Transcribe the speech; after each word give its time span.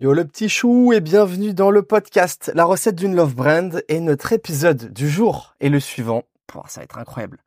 Yo 0.00 0.12
le 0.12 0.24
petit 0.24 0.48
chou 0.48 0.92
et 0.92 1.00
bienvenue 1.00 1.54
dans 1.54 1.72
le 1.72 1.82
podcast 1.82 2.52
La 2.54 2.64
recette 2.64 2.94
d'une 2.94 3.16
love 3.16 3.34
brand 3.34 3.82
et 3.88 3.98
notre 3.98 4.32
épisode 4.32 4.92
du 4.92 5.10
jour 5.10 5.56
est 5.58 5.70
le 5.70 5.80
suivant. 5.80 6.22
ça 6.68 6.78
va 6.78 6.84
être 6.84 6.98
incroyable. 6.98 7.38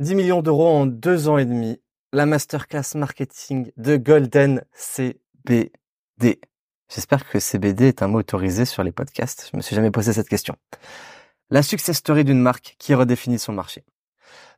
10 0.00 0.16
millions 0.16 0.42
d'euros 0.42 0.66
en 0.66 0.86
deux 0.86 1.28
ans 1.28 1.38
et 1.38 1.44
demi. 1.44 1.80
La 2.12 2.26
masterclass 2.26 2.96
marketing 2.96 3.70
de 3.76 3.96
Golden 3.96 4.64
CBD. 4.72 5.70
J'espère 6.92 7.28
que 7.28 7.38
CBD 7.38 7.86
est 7.86 8.02
un 8.02 8.08
mot 8.08 8.18
autorisé 8.18 8.64
sur 8.64 8.82
les 8.82 8.90
podcasts. 8.90 9.48
Je 9.52 9.56
me 9.56 9.62
suis 9.62 9.76
jamais 9.76 9.92
posé 9.92 10.12
cette 10.12 10.28
question. 10.28 10.56
La 11.48 11.62
success 11.62 11.98
story 11.98 12.24
d'une 12.24 12.40
marque 12.40 12.74
qui 12.80 12.92
redéfinit 12.94 13.38
son 13.38 13.52
marché. 13.52 13.84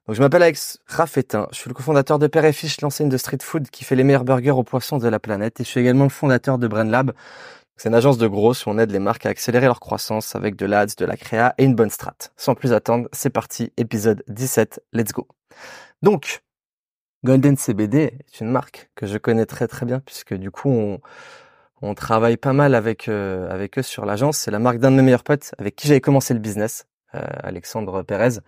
Donc, 0.07 0.15
je 0.15 0.21
m'appelle 0.23 0.43
Alex 0.45 0.79
Raffetin. 0.87 1.49
Je 1.51 1.57
suis 1.57 1.69
le 1.69 1.75
cofondateur 1.75 2.21
de 2.21 2.29
Père 2.29 2.45
et 2.45 2.53
Fiche, 2.53 2.81
l'enseigne 2.81 3.09
de 3.09 3.17
street 3.17 3.39
food 3.43 3.71
qui 3.71 3.83
fait 3.83 3.97
les 3.97 4.05
meilleurs 4.05 4.23
burgers 4.23 4.53
aux 4.53 4.63
poissons 4.63 4.99
de 4.99 5.09
la 5.09 5.19
planète. 5.19 5.59
Et 5.59 5.65
je 5.65 5.69
suis 5.69 5.81
également 5.81 6.05
le 6.05 6.11
fondateur 6.11 6.59
de 6.59 6.69
Brain 6.69 6.85
Lab. 6.85 7.13
C'est 7.77 7.89
une 7.89 7.95
agence 7.95 8.17
de 8.17 8.29
gros 8.29 8.53
où 8.53 8.69
on 8.69 8.79
aide 8.79 8.93
les 8.93 9.01
marques 9.01 9.27
à 9.27 9.31
accélérer 9.31 9.67
leur 9.67 9.81
croissance 9.81 10.37
avec 10.37 10.55
de 10.55 10.65
l'ADS, 10.65 10.95
de 10.97 11.05
la 11.05 11.17
créa 11.17 11.55
et 11.59 11.65
une 11.65 11.75
bonne 11.75 11.91
strat. 11.91 12.17
Sans 12.37 12.55
plus 12.55 12.73
attendre, 12.73 13.09
c'est 13.13 13.31
parti, 13.31 13.73
épisode 13.77 14.23
17, 14.29 14.81
let's 14.93 15.13
go. 15.13 15.27
Donc, 16.03 16.43
Golden 17.25 17.57
CBD 17.57 18.17
est 18.29 18.41
une 18.41 18.51
marque 18.51 18.91
que 18.95 19.07
je 19.07 19.19
connais 19.19 19.45
très 19.45 19.67
très 19.67 19.87
bien 19.87 19.99
puisque 19.99 20.35
du 20.35 20.53
coup, 20.53 20.71
on, 20.71 21.01
on 21.83 21.95
travaille 21.95 22.37
pas 22.37 22.53
mal 22.53 22.77
avec, 22.77 23.09
euh, 23.09 23.51
avec 23.51 23.77
eux 23.79 23.83
sur 23.83 24.07
l'agence. 24.07 24.39
C'est 24.39 24.53
la 24.53 24.61
marque 24.61 24.79
d'un 24.79 24.93
de 24.93 24.97
mes 24.97 25.03
meilleurs 25.03 25.25
potes 25.25 25.53
avec 25.59 25.75
qui 25.75 25.89
j'avais 25.89 26.01
commencé 26.01 26.33
le 26.33 26.41
business, 26.41 26.87
euh, 27.17 27.21
Alexandre 27.43 28.03
Pérez. 28.05 28.39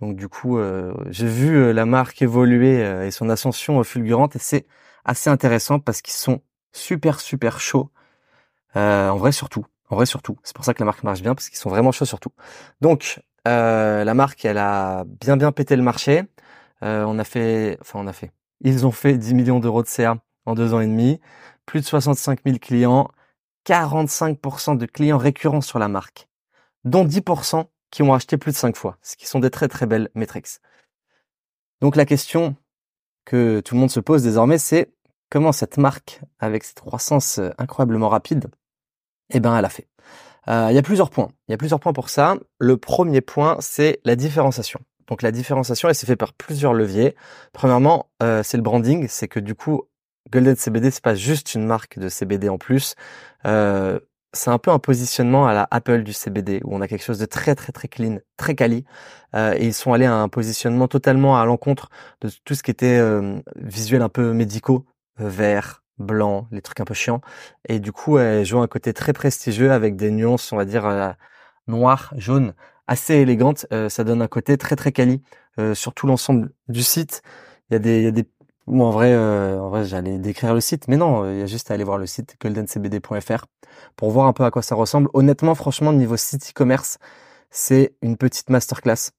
Donc 0.00 0.16
du 0.16 0.28
coup, 0.28 0.58
euh, 0.58 0.94
j'ai 1.10 1.26
vu 1.26 1.56
euh, 1.56 1.72
la 1.72 1.86
marque 1.86 2.20
évoluer 2.22 2.82
euh, 2.84 3.06
et 3.06 3.10
son 3.10 3.30
ascension 3.30 3.82
fulgurante 3.84 4.36
et 4.36 4.38
c'est 4.38 4.66
assez 5.04 5.30
intéressant 5.30 5.78
parce 5.78 6.02
qu'ils 6.02 6.14
sont 6.14 6.42
super 6.72 7.20
super 7.20 7.60
chauds. 7.60 7.90
en 8.74 9.16
vrai 9.16 9.32
surtout, 9.32 9.66
en 9.90 9.96
vrai 9.96 10.06
surtout. 10.06 10.38
C'est 10.42 10.54
pour 10.56 10.64
ça 10.64 10.74
que 10.74 10.80
la 10.80 10.86
marque 10.86 11.04
marche 11.04 11.22
bien 11.22 11.34
parce 11.34 11.48
qu'ils 11.48 11.58
sont 11.58 11.70
vraiment 11.70 11.92
chauds 11.92 12.06
surtout. 12.06 12.32
Donc 12.80 13.20
la 13.46 14.14
marque, 14.14 14.44
elle 14.44 14.58
a 14.58 15.04
bien 15.06 15.36
bien 15.36 15.52
pété 15.52 15.76
le 15.76 15.82
marché. 15.82 16.24
on 16.82 17.18
a 17.18 17.24
fait, 17.24 17.78
enfin 17.80 18.00
on 18.00 18.06
a 18.06 18.12
fait. 18.12 18.32
Ils 18.62 18.86
ont 18.86 18.92
fait 18.92 19.18
10 19.18 19.34
millions 19.34 19.60
d'euros 19.60 19.82
de 19.82 19.88
CA 19.88 20.18
en 20.46 20.54
deux 20.54 20.74
ans 20.74 20.80
et 20.80 20.86
demi, 20.86 21.20
plus 21.66 21.80
de 21.80 21.86
65 21.86 22.40
000 22.44 22.58
clients, 22.58 23.10
45% 23.66 24.76
de 24.76 24.86
clients 24.86 25.18
récurrents 25.18 25.60
sur 25.60 25.78
la 25.78 25.88
marque, 25.88 26.28
dont 26.84 27.04
10% 27.04 27.66
qui 27.94 28.02
ont 28.02 28.12
acheté 28.12 28.38
plus 28.38 28.50
de 28.50 28.56
5 28.56 28.74
fois, 28.74 28.98
ce 29.02 29.14
qui 29.14 29.28
sont 29.28 29.38
des 29.38 29.50
très 29.50 29.68
très 29.68 29.86
belles 29.86 30.10
métriques. 30.16 30.58
Donc 31.80 31.94
la 31.94 32.04
question 32.04 32.56
que 33.24 33.60
tout 33.60 33.74
le 33.76 33.80
monde 33.80 33.90
se 33.90 34.00
pose 34.00 34.24
désormais, 34.24 34.58
c'est 34.58 34.92
comment 35.30 35.52
cette 35.52 35.78
marque, 35.78 36.20
avec 36.40 36.64
cette 36.64 36.80
croissance 36.80 37.38
euh, 37.38 37.50
incroyablement 37.56 38.08
rapide, 38.08 38.48
eh 39.30 39.38
ben 39.38 39.56
elle 39.56 39.64
a 39.64 39.68
fait. 39.68 39.86
Euh, 40.48 40.66
il 40.70 40.74
y 40.74 40.78
a 40.78 40.82
plusieurs 40.82 41.08
points. 41.08 41.30
Il 41.46 41.52
y 41.52 41.54
a 41.54 41.56
plusieurs 41.56 41.78
points 41.78 41.92
pour 41.92 42.10
ça. 42.10 42.36
Le 42.58 42.76
premier 42.76 43.20
point, 43.20 43.58
c'est 43.60 44.00
la 44.04 44.16
différenciation. 44.16 44.80
Donc 45.06 45.22
la 45.22 45.30
différenciation, 45.30 45.88
elle 45.88 45.94
s'est 45.94 46.06
fait 46.06 46.16
par 46.16 46.32
plusieurs 46.32 46.74
leviers. 46.74 47.14
Premièrement, 47.52 48.10
euh, 48.24 48.42
c'est 48.42 48.56
le 48.56 48.64
branding, 48.64 49.06
c'est 49.08 49.28
que 49.28 49.38
du 49.38 49.54
coup, 49.54 49.84
Golden 50.30 50.56
CBD, 50.56 50.90
c'est 50.90 51.04
pas 51.04 51.14
juste 51.14 51.54
une 51.54 51.64
marque 51.64 52.00
de 52.00 52.08
CBD 52.08 52.48
en 52.48 52.58
plus. 52.58 52.96
C'est 54.34 54.50
un 54.50 54.58
peu 54.58 54.70
un 54.70 54.78
positionnement 54.78 55.46
à 55.46 55.54
la 55.54 55.68
Apple 55.70 56.02
du 56.02 56.12
CBD 56.12 56.60
où 56.64 56.74
on 56.76 56.80
a 56.80 56.88
quelque 56.88 57.04
chose 57.04 57.18
de 57.18 57.26
très 57.26 57.54
très 57.54 57.72
très 57.72 57.88
clean, 57.88 58.18
très 58.36 58.54
quali. 58.54 58.84
Euh, 59.34 59.54
et 59.56 59.66
ils 59.66 59.74
sont 59.74 59.92
allés 59.92 60.04
à 60.04 60.14
un 60.14 60.28
positionnement 60.28 60.88
totalement 60.88 61.40
à 61.40 61.46
l'encontre 61.46 61.88
de 62.20 62.30
tout 62.44 62.54
ce 62.54 62.62
qui 62.62 62.70
était 62.70 62.98
euh, 62.98 63.40
visuel 63.56 64.02
un 64.02 64.08
peu 64.08 64.32
médicaux, 64.32 64.86
euh, 65.20 65.28
vert, 65.28 65.82
blanc, 65.98 66.48
les 66.50 66.62
trucs 66.62 66.80
un 66.80 66.84
peu 66.84 66.94
chiants. 66.94 67.20
Et 67.68 67.80
du 67.80 67.92
coup, 67.92 68.18
elles 68.18 68.44
jouent 68.44 68.60
un 68.60 68.68
côté 68.68 68.92
très 68.92 69.12
prestigieux 69.12 69.72
avec 69.72 69.96
des 69.96 70.10
nuances, 70.10 70.52
on 70.52 70.56
va 70.56 70.64
dire 70.64 70.86
euh, 70.86 71.10
noir, 71.66 72.12
jaune, 72.16 72.54
assez 72.86 73.14
élégantes. 73.14 73.66
ça 73.88 74.04
donne 74.04 74.20
un 74.20 74.28
côté 74.28 74.58
très 74.58 74.76
très 74.76 74.92
quali 74.92 75.22
sur 75.72 75.94
tout 75.94 76.06
l'ensemble 76.06 76.50
du 76.68 76.82
site. 76.82 77.22
Il 77.70 77.74
y 77.74 77.76
a 77.76 77.78
des, 77.78 77.98
il 77.98 78.04
y 78.04 78.06
a 78.08 78.10
des 78.10 78.26
ou 78.66 78.82
en 78.82 78.90
vrai, 78.90 79.12
euh, 79.12 79.60
en 79.60 79.68
vrai, 79.68 79.84
j'allais 79.84 80.18
décrire 80.18 80.54
le 80.54 80.60
site, 80.60 80.88
mais 80.88 80.96
non, 80.96 81.30
il 81.30 81.38
y 81.38 81.42
a 81.42 81.46
juste 81.46 81.70
à 81.70 81.74
aller 81.74 81.84
voir 81.84 81.98
le 81.98 82.06
site 82.06 82.36
goldencbd.fr 82.40 83.46
pour 83.96 84.10
voir 84.10 84.26
un 84.26 84.32
peu 84.32 84.44
à 84.44 84.50
quoi 84.50 84.62
ça 84.62 84.74
ressemble. 84.74 85.08
Honnêtement, 85.14 85.54
franchement, 85.54 85.92
niveau 85.92 86.16
site 86.16 86.50
e-commerce, 86.50 86.98
c'est 87.50 87.94
une 88.02 88.16
petite 88.16 88.50
masterclass. 88.50 89.10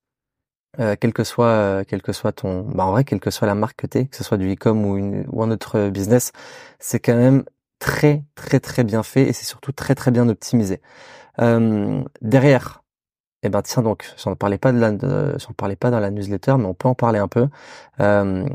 Euh, 0.80 0.96
quel 1.00 1.14
que 1.14 1.24
soit, 1.24 1.46
euh, 1.48 1.84
quel 1.88 2.02
que 2.02 2.12
soit 2.12 2.34
ton, 2.34 2.62
bah 2.64 2.86
en 2.86 2.92
vrai, 2.92 3.06
quelle 3.06 3.22
que 3.22 3.32
soit 3.32 3.48
la 3.48 3.56
marque 3.56 3.78
que 3.78 3.88
t'es, 3.88 4.08
que 4.08 4.16
ce 4.18 4.24
soit 4.26 4.38
du 4.38 4.52
e-com 4.54 4.86
ou, 4.86 4.98
une, 4.98 5.26
ou 5.32 5.42
un 5.42 5.52
autre 5.52 5.90
business, 5.90 6.32
c'est 6.80 7.00
quand 7.00 7.16
même 7.16 7.46
très, 7.80 8.24
très, 8.36 8.60
très 8.60 8.84
bien 8.84 9.04
fait 9.04 9.24
et 9.24 9.34
c'est 9.34 9.46
surtout 9.46 9.72
très, 9.72 9.96
très 9.96 10.12
bien 10.12 10.28
optimisé. 10.28 10.82
Euh, 11.40 12.04
derrière, 12.22 12.84
eh 13.44 13.50
ben 13.50 13.62
tiens 13.62 13.84
donc, 13.84 14.06
j'en 14.18 14.36
parlais 14.36 14.58
pas 14.58 14.72
de 14.74 14.80
la, 14.80 15.38
j'en 15.38 15.54
parlais 15.54 15.76
pas 15.76 15.92
dans 15.92 16.00
la 16.00 16.12
newsletter, 16.12 16.56
mais 16.58 16.66
on 16.66 16.74
peut 16.74 16.88
en 16.90 16.96
parler 16.96 17.20
un 17.20 17.28
peu. 17.28 17.48
Euh, 18.02 18.46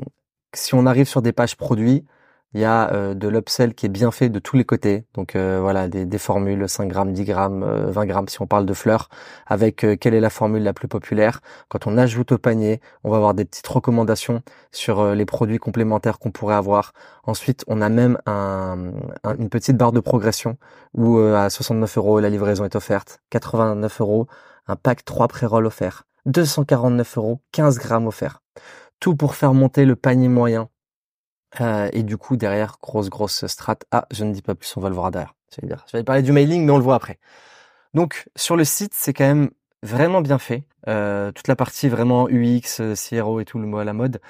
si 0.54 0.74
on 0.74 0.86
arrive 0.86 1.08
sur 1.08 1.22
des 1.22 1.32
pages 1.32 1.56
produits, 1.56 2.04
il 2.52 2.60
y 2.60 2.64
a 2.64 2.92
euh, 2.92 3.14
de 3.14 3.28
l'upsell 3.28 3.74
qui 3.74 3.86
est 3.86 3.90
bien 3.90 4.10
fait 4.10 4.28
de 4.28 4.38
tous 4.40 4.56
les 4.56 4.64
côtés. 4.64 5.04
Donc 5.14 5.36
euh, 5.36 5.60
voilà, 5.60 5.88
des, 5.88 6.04
des, 6.04 6.18
formules 6.18 6.68
5 6.68 6.88
grammes, 6.88 7.12
10 7.12 7.24
grammes, 7.24 7.64
20 7.90 8.06
grammes 8.06 8.28
si 8.28 8.42
on 8.42 8.46
parle 8.46 8.66
de 8.66 8.74
fleurs, 8.74 9.08
avec 9.46 9.84
euh, 9.84 9.96
quelle 9.96 10.14
est 10.14 10.20
la 10.20 10.30
formule 10.30 10.62
la 10.62 10.72
plus 10.72 10.88
populaire. 10.88 11.40
Quand 11.68 11.86
on 11.86 11.96
ajoute 11.96 12.32
au 12.32 12.38
panier, 12.38 12.80
on 13.04 13.10
va 13.10 13.16
avoir 13.18 13.34
des 13.34 13.44
petites 13.44 13.66
recommandations 13.68 14.42
sur 14.72 15.14
les 15.14 15.26
produits 15.26 15.58
complémentaires 15.58 16.18
qu'on 16.18 16.32
pourrait 16.32 16.56
avoir. 16.56 16.92
Ensuite, 17.24 17.64
on 17.68 17.80
a 17.80 17.88
même 17.88 18.18
un, 18.26 18.92
une 19.38 19.48
petite 19.48 19.76
barre 19.76 19.92
de 19.92 20.00
progression 20.00 20.56
où 20.94 21.18
à 21.18 21.50
69 21.50 21.98
euros 21.98 22.20
la 22.20 22.30
livraison 22.30 22.64
est 22.64 22.74
offerte, 22.74 23.20
89 23.30 24.00
euros 24.00 24.26
un 24.66 24.76
pack 24.76 25.04
3 25.04 25.28
pré-roll 25.28 25.66
offert, 25.66 26.04
249 26.26 27.18
euros 27.18 27.40
15 27.52 27.78
grammes 27.78 28.06
offert 28.06 28.42
tout 29.00 29.16
pour 29.16 29.34
faire 29.34 29.54
monter 29.54 29.84
le 29.84 29.96
panier 29.96 30.28
moyen. 30.28 30.68
Euh, 31.60 31.88
et 31.92 32.02
du 32.02 32.16
coup, 32.16 32.36
derrière, 32.36 32.76
grosse, 32.80 33.10
grosse 33.10 33.46
strat. 33.46 33.78
Ah, 33.90 34.06
je 34.12 34.24
ne 34.24 34.32
dis 34.32 34.42
pas 34.42 34.54
plus, 34.54 34.76
on 34.76 34.80
va 34.80 34.88
le 34.88 34.94
voir 34.94 35.10
derrière. 35.10 35.34
Je 35.56 35.96
vais, 35.96 36.04
parler 36.04 36.22
du 36.22 36.30
mailing, 36.30 36.64
mais 36.64 36.70
on 36.70 36.76
le 36.76 36.84
voit 36.84 36.94
après. 36.94 37.18
Donc, 37.92 38.28
sur 38.36 38.56
le 38.56 38.62
site, 38.62 38.92
c'est 38.94 39.12
quand 39.12 39.24
même 39.24 39.50
vraiment 39.82 40.20
bien 40.20 40.38
fait. 40.38 40.64
Euh, 40.86 41.32
toute 41.32 41.48
la 41.48 41.56
partie 41.56 41.88
vraiment 41.88 42.28
UX, 42.28 42.94
CRO 42.94 43.40
et 43.40 43.44
tout 43.44 43.58
le 43.58 43.66
mot 43.66 43.78
à 43.78 43.84
la 43.84 43.92
mode. 43.92 44.20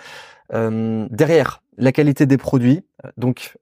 Euh, 0.54 1.06
derrière, 1.10 1.62
la 1.76 1.92
qualité 1.92 2.24
des 2.24 2.38
produits. 2.38 2.86
Donc, 3.18 3.58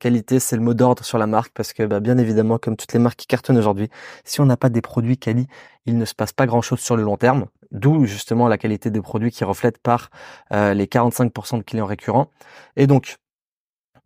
qualité, 0.00 0.40
c'est 0.40 0.56
le 0.56 0.62
mot 0.62 0.74
d'ordre 0.74 1.04
sur 1.04 1.18
la 1.18 1.28
marque 1.28 1.52
parce 1.52 1.72
que, 1.72 1.84
bah, 1.84 2.00
bien 2.00 2.18
évidemment, 2.18 2.58
comme 2.58 2.76
toutes 2.76 2.92
les 2.92 2.98
marques 2.98 3.20
qui 3.20 3.26
cartonnent 3.28 3.58
aujourd'hui, 3.58 3.88
si 4.24 4.40
on 4.40 4.46
n'a 4.46 4.56
pas 4.56 4.68
des 4.68 4.82
produits 4.82 5.16
quali, 5.16 5.46
il 5.86 5.96
ne 5.96 6.04
se 6.04 6.14
passe 6.14 6.32
pas 6.32 6.46
grand-chose 6.46 6.80
sur 6.80 6.96
le 6.96 7.04
long 7.04 7.16
terme. 7.16 7.46
D'où 7.76 8.06
justement 8.06 8.48
la 8.48 8.56
qualité 8.56 8.90
des 8.90 9.02
produits 9.02 9.30
qui 9.30 9.44
reflète 9.44 9.78
par 9.78 10.10
euh, 10.52 10.72
les 10.72 10.86
45% 10.86 11.58
de 11.58 11.62
clients 11.62 11.84
récurrents. 11.84 12.30
Et 12.76 12.86
donc, 12.86 13.16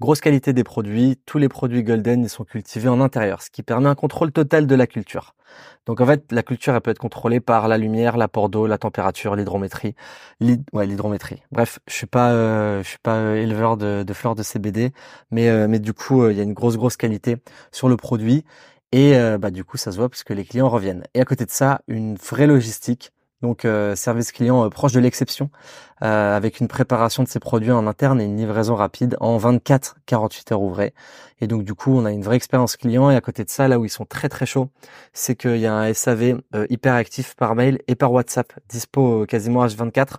grosse 0.00 0.20
qualité 0.20 0.53
des 0.53 0.64
produits. 0.64 1.20
Tous 1.25 1.38
les 1.38 1.48
produits 1.48 1.84
Golden, 1.84 2.26
sont 2.26 2.44
cultivés 2.44 2.88
en 2.88 3.00
intérieur, 3.00 3.42
ce 3.42 3.50
qui 3.50 3.62
permet 3.62 3.88
un 3.88 3.94
contrôle 3.94 4.32
total 4.32 4.66
de 4.66 4.75
la 4.75 4.88
culture. 4.88 5.34
Donc 5.86 6.00
en 6.00 6.06
fait, 6.06 6.32
la 6.32 6.42
culture, 6.42 6.75
elle 6.75 6.80
peut 6.80 6.91
être 6.91 6.98
contrôlée 6.98 7.38
par 7.38 7.69
la 7.69 7.78
lumière, 7.78 8.16
l'apport 8.16 8.48
d'eau, 8.48 8.66
la 8.66 8.78
température, 8.78 9.36
l'hydrométrie. 9.36 9.94
L'hydrométrie. 10.41 11.42
Bref, 11.53 11.78
je 11.86 11.94
suis 11.94 12.06
pas, 12.06 12.32
euh, 12.32 12.82
je 12.82 12.88
suis 12.88 12.98
pas 12.98 13.16
euh, 13.19 13.36
éleveur 13.36 13.76
de, 13.76 14.04
fleurs 14.12 14.34
de 14.34 14.42
CBD, 14.42 14.92
mais 15.30 15.69
mais 15.69 15.78
du 15.78 15.92
coup, 15.92 16.28
il 16.28 16.36
y 16.36 16.41
a 16.41 16.42
une 16.42 16.54
grosse 16.54 16.76
grosse 16.76 16.97
qualité 16.97 17.36
sur 17.70 17.88
le 17.88 17.97
produit. 17.97 18.44
Et 18.92 19.14
bah 19.38 19.53
du 19.53 19.62
coup, 19.62 19.76
ça 19.76 19.92
se 19.92 19.97
voit 19.98 20.09
parce 20.09 20.25
les 20.34 20.44
clients 20.44 20.69
reviennent. 20.69 21.04
Et 21.14 21.20
à 21.20 21.25
côté 21.25 21.44
de 21.44 21.50
ça, 21.50 21.80
une 21.86 22.16
vraie 22.16 22.48
logistique 22.48 23.12
donc 23.43 23.65
euh, 23.65 23.95
service 23.97 24.33
client 24.33 24.65
euh, 24.65 24.69
proche 24.69 24.93
de 24.93 25.01
l'exception, 25.01 25.51
euh, 26.03 26.37
avec 26.37 26.61
une 26.61 26.69
préparation 26.69 27.23
de 27.23 27.28
ses 27.28 27.41
produits 27.41 27.71
en 27.71 27.87
interne 27.87 28.21
et 28.21 28.25
une 28.25 28.37
livraison 28.37 28.75
rapide 28.75 29.17
en 29.21 29.39
24-48 29.39 30.53
heures 30.53 30.62
ouvrées. 30.62 30.95
Et 31.41 31.47
donc 31.47 31.65
du 31.65 31.75
coup, 31.75 31.93
on 31.97 32.05
a 32.05 32.12
une 32.12 32.23
vraie 32.23 32.37
expérience 32.37 32.77
client. 32.77 33.11
Et 33.11 33.17
à 33.17 33.21
côté 33.21 33.45
de 33.45 33.51
ça, 33.51 33.69
là 33.69 33.78
où 33.78 33.84
ils 33.84 33.91
sont 33.91 34.05
très 34.05 34.28
très 34.28 34.47
chauds, 34.47 34.69
c'est 35.13 35.37
qu'il 35.37 35.59
y 35.59 35.66
a 35.66 35.75
un 35.75 35.92
SAV 35.92 36.41
hyper 36.69 36.95
actif 36.95 37.34
par 37.34 37.54
mail 37.54 37.81
et 37.89 37.95
par 37.95 38.13
WhatsApp, 38.13 38.53
dispo 38.69 39.25
quasiment 39.27 39.66
H24 39.66 40.16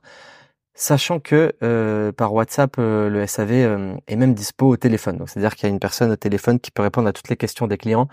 sachant 0.82 1.20
que 1.20 1.54
euh, 1.62 2.12
par 2.12 2.34
WhatsApp, 2.34 2.78
euh, 2.80 3.08
le 3.08 3.28
SAV 3.28 3.52
euh, 3.52 3.96
est 4.08 4.16
même 4.16 4.34
dispo 4.34 4.68
au 4.68 4.78
téléphone. 4.78 5.24
C'est-à-dire 5.28 5.56
qu'il 5.56 5.68
y 5.68 5.68
a 5.68 5.70
une 5.70 5.80
personne 5.80 6.12
au 6.12 6.16
téléphone 6.16 6.60
qui 6.60 6.72
peut 6.72 6.82
répondre 6.82 7.08
à 7.08 7.14
toutes 7.14 7.30
les 7.30 7.38
questions 7.38 7.68
des 7.68 7.78
clients, 7.78 8.08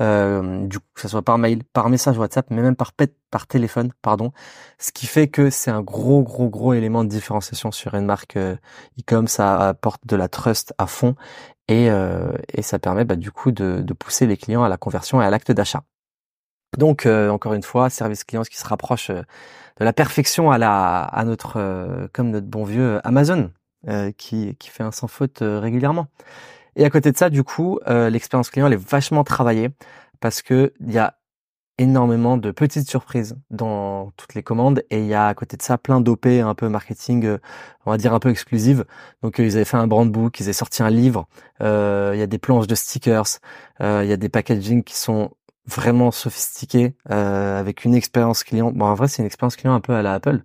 du 0.00 0.78
coup, 0.78 0.86
que 0.94 1.00
ce 1.02 1.08
soit 1.08 1.22
par 1.22 1.36
mail, 1.36 1.62
par 1.74 1.90
message 1.90 2.16
WhatsApp, 2.16 2.46
mais 2.50 2.62
même 2.62 2.76
par 2.76 2.92
par 3.30 3.46
téléphone, 3.46 3.92
pardon. 4.00 4.32
Ce 4.78 4.90
qui 4.92 5.06
fait 5.06 5.28
que 5.28 5.50
c'est 5.50 5.70
un 5.70 5.82
gros, 5.82 6.22
gros, 6.22 6.48
gros 6.48 6.72
élément 6.72 7.04
de 7.04 7.08
différenciation 7.10 7.72
sur 7.72 7.94
une 7.94 8.06
marque 8.06 8.36
e-com. 8.36 9.26
Ça 9.26 9.68
apporte 9.68 10.06
de 10.06 10.16
la 10.16 10.28
trust 10.28 10.72
à 10.78 10.86
fond 10.86 11.16
et, 11.68 11.90
ça 12.62 12.78
permet 12.78 13.04
bah, 13.04 13.16
du 13.16 13.32
coup 13.32 13.52
de 13.52 13.92
pousser 13.92 14.26
les 14.26 14.36
clients 14.36 14.62
à 14.62 14.68
la 14.68 14.78
conversion 14.78 15.20
et 15.20 15.24
à 15.24 15.30
l'acte 15.30 15.52
d'achat. 15.52 15.82
Donc, 16.78 17.06
encore 17.06 17.54
une 17.54 17.62
fois, 17.62 17.90
service 17.90 18.24
client 18.24 18.42
qui 18.42 18.56
se 18.56 18.66
rapproche 18.66 19.10
de 19.78 19.84
la 19.84 19.92
perfection 19.92 20.50
à 20.50 20.58
la 20.58 21.02
à 21.02 21.24
notre 21.24 21.56
euh, 21.56 22.08
comme 22.12 22.30
notre 22.30 22.46
bon 22.46 22.64
vieux 22.64 23.00
Amazon 23.04 23.50
euh, 23.88 24.12
qui 24.12 24.56
qui 24.56 24.70
fait 24.70 24.82
un 24.82 24.92
sans 24.92 25.08
faute 25.08 25.42
euh, 25.42 25.60
régulièrement. 25.60 26.06
Et 26.76 26.84
à 26.84 26.90
côté 26.90 27.12
de 27.12 27.16
ça, 27.16 27.30
du 27.30 27.44
coup, 27.44 27.78
euh, 27.88 28.10
l'expérience 28.10 28.50
client 28.50 28.66
elle 28.66 28.74
est 28.74 28.88
vachement 28.88 29.24
travaillée 29.24 29.70
parce 30.20 30.42
que 30.42 30.72
il 30.80 30.92
y 30.92 30.98
a 30.98 31.16
énormément 31.78 32.36
de 32.36 32.52
petites 32.52 32.88
surprises 32.88 33.36
dans 33.50 34.12
toutes 34.16 34.34
les 34.34 34.44
commandes 34.44 34.84
et 34.90 35.00
il 35.00 35.06
y 35.06 35.14
a 35.14 35.26
à 35.26 35.34
côté 35.34 35.56
de 35.56 35.62
ça 35.62 35.76
plein 35.76 36.00
d'OP 36.00 36.26
un 36.26 36.54
peu 36.54 36.68
marketing 36.68 37.24
euh, 37.24 37.38
on 37.84 37.90
va 37.90 37.96
dire 37.96 38.14
un 38.14 38.20
peu 38.20 38.30
exclusive 38.30 38.84
donc 39.24 39.40
euh, 39.40 39.44
ils 39.44 39.56
avaient 39.56 39.64
fait 39.64 39.76
un 39.76 39.88
brand 39.88 40.08
book 40.08 40.38
ils 40.38 40.44
avaient 40.44 40.52
sorti 40.52 40.84
un 40.84 40.90
livre 40.90 41.26
euh, 41.62 42.12
il 42.14 42.20
y 42.20 42.22
a 42.22 42.28
des 42.28 42.38
planches 42.38 42.68
de 42.68 42.76
stickers 42.76 43.26
il 43.80 44.06
y 44.06 44.12
a 44.12 44.16
des 44.16 44.28
packaging 44.28 44.84
qui 44.84 44.96
sont 44.96 45.32
vraiment 45.66 46.10
sophistiqués 46.10 46.94
avec 47.08 47.84
une 47.84 47.94
expérience 47.94 48.44
client 48.44 48.70
bon 48.70 48.84
en 48.84 48.94
vrai 48.94 49.08
c'est 49.08 49.22
une 49.22 49.26
expérience 49.26 49.56
client 49.56 49.74
un 49.74 49.80
peu 49.80 49.94
à 49.94 50.02
la 50.02 50.14
Apple 50.14 50.42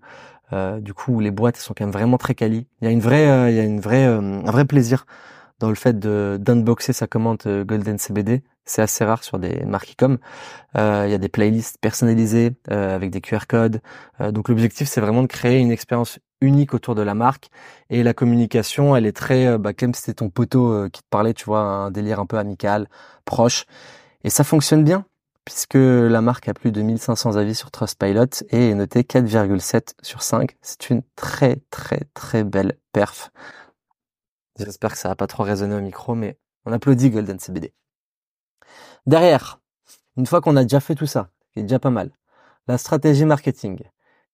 du 0.80 0.94
coup 0.94 1.20
les 1.20 1.32
boîtes 1.32 1.58
sont 1.58 1.74
quand 1.78 1.84
même 1.84 1.92
vraiment 1.92 2.18
très 2.18 2.36
quali 2.36 2.68
il 2.82 2.86
y 2.86 2.88
a 2.88 2.92
une 2.92 3.02
vraie 3.02 3.52
il 3.52 3.56
y 3.56 3.60
a 3.60 3.64
une 3.64 3.82
vraie 3.82 4.06
un 4.06 4.52
vrai 4.52 4.66
plaisir 4.66 5.06
dans 5.60 5.70
le 5.70 5.76
fait 5.76 6.00
de 6.00 6.38
d'unboxer 6.40 6.94
sa 6.94 7.06
commande 7.06 7.42
Golden 7.68 7.98
CBD 7.98 8.44
c'est 8.70 8.82
assez 8.82 9.04
rare 9.04 9.24
sur 9.24 9.40
des 9.40 9.66
marques 9.66 9.96
comme. 9.98 10.20
Euh, 10.78 11.04
il 11.08 11.12
y 11.12 11.16
a 11.16 11.18
des 11.18 11.30
playlists 11.30 11.78
personnalisées 11.80 12.52
euh, 12.72 12.96
avec 12.96 13.10
des 13.10 13.22
QR 13.22 13.48
codes. 13.48 13.82
Euh, 14.22 14.32
donc 14.32 14.50
l'objectif, 14.50 14.88
c'est 14.88 15.02
vraiment 15.02 15.24
de 15.24 15.28
créer 15.28 15.60
une 15.60 15.72
expérience 15.72 16.20
unique 16.42 16.74
autour 16.74 16.96
de 16.96 17.02
la 17.02 17.16
marque. 17.16 17.50
Et 17.90 18.04
la 18.04 18.14
communication, 18.14 18.96
elle 18.96 19.06
est 19.06 19.16
très, 19.16 19.58
bah, 19.58 19.74
comme 19.74 19.94
c'était 19.94 20.14
ton 20.14 20.30
poteau 20.30 20.88
qui 20.90 21.02
te 21.02 21.08
parlait, 21.10 21.34
tu 21.34 21.46
vois, 21.46 21.62
un 21.62 21.92
délire 21.92 22.20
un 22.20 22.26
peu 22.26 22.38
amical, 22.38 22.88
proche. 23.26 23.66
Et 24.24 24.30
ça 24.30 24.44
fonctionne 24.44 24.84
bien 24.84 25.06
puisque 25.50 25.74
la 25.74 26.22
marque 26.22 26.48
a 26.48 26.54
plus 26.54 26.72
de 26.72 26.80
1500 26.84 27.36
avis 27.36 27.56
sur 27.56 27.72
Trustpilot 27.72 28.44
et 28.52 28.70
est 28.70 28.76
notée 28.76 29.02
4,7 29.02 29.96
sur 30.04 30.22
5. 30.22 30.56
C'est 30.62 30.92
une 30.92 31.02
très 31.16 31.56
très 31.72 32.02
très 32.14 32.44
belle 32.44 32.78
perf. 32.94 33.32
J'espère 34.60 34.92
que 34.92 35.00
ça 35.00 35.10
va 35.10 35.16
pas 35.16 35.26
trop 35.26 35.42
résonner 35.42 35.74
au 35.74 35.82
micro, 35.82 36.14
mais 36.14 36.38
on 36.66 36.72
applaudit 36.72 37.10
Golden 37.10 37.40
CBD. 37.40 37.74
Derrière, 39.08 39.60
une 40.18 40.28
fois 40.28 40.40
qu'on 40.40 40.56
a 40.56 40.62
déjà 40.62 40.80
fait 40.80 40.94
tout 40.94 41.08
ça, 41.08 41.32
qui 41.52 41.62
est 41.62 41.64
déjà 41.64 41.80
pas 41.80 41.90
mal, 41.90 42.12
la 42.68 42.78
stratégie 42.78 43.26
marketing, 43.26 43.80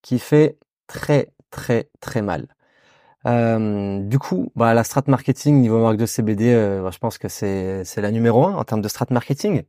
qui 0.01 0.19
fait 0.19 0.57
très 0.85 1.31
très 1.49 1.89
très 2.01 2.21
mal. 2.21 2.47
Euh, 3.25 4.01
du 4.01 4.19
coup, 4.19 4.51
bah, 4.55 4.73
la 4.73 4.83
strat 4.83 5.03
marketing 5.07 5.61
niveau 5.61 5.79
marque 5.79 5.97
de 5.97 6.05
CBD, 6.05 6.53
euh, 6.53 6.83
bah, 6.83 6.91
je 6.91 6.99
pense 6.99 7.17
que 7.17 7.29
c'est 7.29 7.85
c'est 7.85 8.01
la 8.01 8.11
numéro 8.11 8.45
un 8.45 8.55
en 8.55 8.65
termes 8.65 8.81
de 8.81 8.87
strat 8.89 9.07
marketing. 9.11 9.63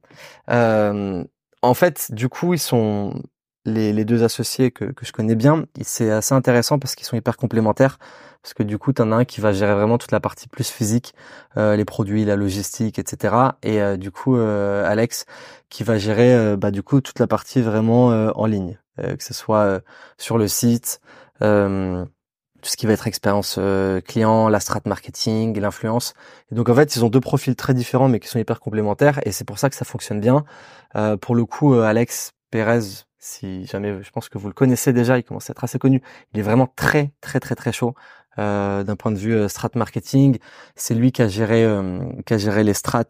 Euh, 0.50 1.24
en 1.66 1.74
fait, 1.74 2.12
du 2.12 2.28
coup, 2.28 2.54
ils 2.54 2.58
sont 2.58 3.22
les, 3.64 4.04
deux 4.04 4.22
associés 4.22 4.70
que, 4.70 4.92
je 5.02 5.12
connais 5.12 5.34
bien. 5.34 5.66
C'est 5.82 6.10
assez 6.10 6.34
intéressant 6.34 6.78
parce 6.78 6.94
qu'ils 6.94 7.06
sont 7.06 7.16
hyper 7.16 7.36
complémentaires 7.36 7.98
parce 8.42 8.54
que 8.54 8.62
du 8.62 8.78
coup, 8.78 8.92
tu 8.92 9.02
en 9.02 9.10
as 9.10 9.16
un 9.16 9.24
qui 9.24 9.40
va 9.40 9.52
gérer 9.52 9.74
vraiment 9.74 9.98
toute 9.98 10.12
la 10.12 10.20
partie 10.20 10.46
plus 10.46 10.70
physique, 10.70 11.14
euh, 11.56 11.74
les 11.74 11.84
produits, 11.84 12.24
la 12.24 12.36
logistique, 12.36 12.98
etc. 13.00 13.34
Et 13.64 13.82
euh, 13.82 13.96
du 13.96 14.12
coup, 14.12 14.36
euh, 14.36 14.88
Alex 14.88 15.26
qui 15.68 15.82
va 15.82 15.98
gérer 15.98 16.56
bah, 16.56 16.70
du 16.70 16.84
coup 16.84 17.00
toute 17.00 17.18
la 17.18 17.26
partie 17.26 17.60
vraiment 17.60 18.06
en 18.36 18.46
ligne, 18.46 18.78
que 18.98 19.22
ce 19.22 19.34
soit 19.34 19.80
sur 20.16 20.38
le 20.38 20.46
site, 20.46 21.00
tout 22.66 22.72
ce 22.72 22.76
qui 22.76 22.86
va 22.86 22.94
être 22.94 23.06
expérience 23.06 23.60
client, 24.04 24.48
la 24.48 24.58
strat 24.58 24.80
marketing, 24.86 25.56
l'influence. 25.60 26.14
Donc 26.50 26.68
en 26.68 26.74
fait, 26.74 26.96
ils 26.96 27.04
ont 27.04 27.08
deux 27.08 27.20
profils 27.20 27.54
très 27.54 27.74
différents 27.74 28.08
mais 28.08 28.18
qui 28.18 28.26
sont 28.26 28.40
hyper 28.40 28.58
complémentaires 28.58 29.20
et 29.24 29.30
c'est 29.30 29.44
pour 29.44 29.60
ça 29.60 29.70
que 29.70 29.76
ça 29.76 29.84
fonctionne 29.84 30.20
bien. 30.20 30.44
pour 31.20 31.36
le 31.36 31.44
coup, 31.44 31.74
Alex 31.74 32.32
Pérez, 32.50 33.04
si 33.20 33.66
jamais 33.66 34.02
je 34.02 34.10
pense 34.10 34.28
que 34.28 34.38
vous 34.38 34.48
le 34.48 34.54
connaissez 34.54 34.92
déjà, 34.92 35.16
il 35.16 35.22
commence 35.22 35.48
à 35.48 35.52
être 35.52 35.62
assez 35.62 35.78
connu. 35.78 36.02
Il 36.34 36.40
est 36.40 36.42
vraiment 36.42 36.66
très 36.74 37.12
très 37.20 37.38
très 37.38 37.54
très 37.54 37.70
chaud. 37.72 37.94
Euh, 38.38 38.84
d'un 38.84 38.96
point 38.96 39.12
de 39.12 39.16
vue 39.16 39.34
euh, 39.34 39.48
strat 39.48 39.70
marketing. 39.76 40.36
C'est 40.74 40.94
lui 40.94 41.10
qui 41.10 41.22
a 41.22 41.28
géré 41.28 41.64
euh, 41.64 42.00
qui 42.26 42.34
a 42.34 42.38
géré 42.38 42.64
les 42.64 42.74
strats 42.74 43.04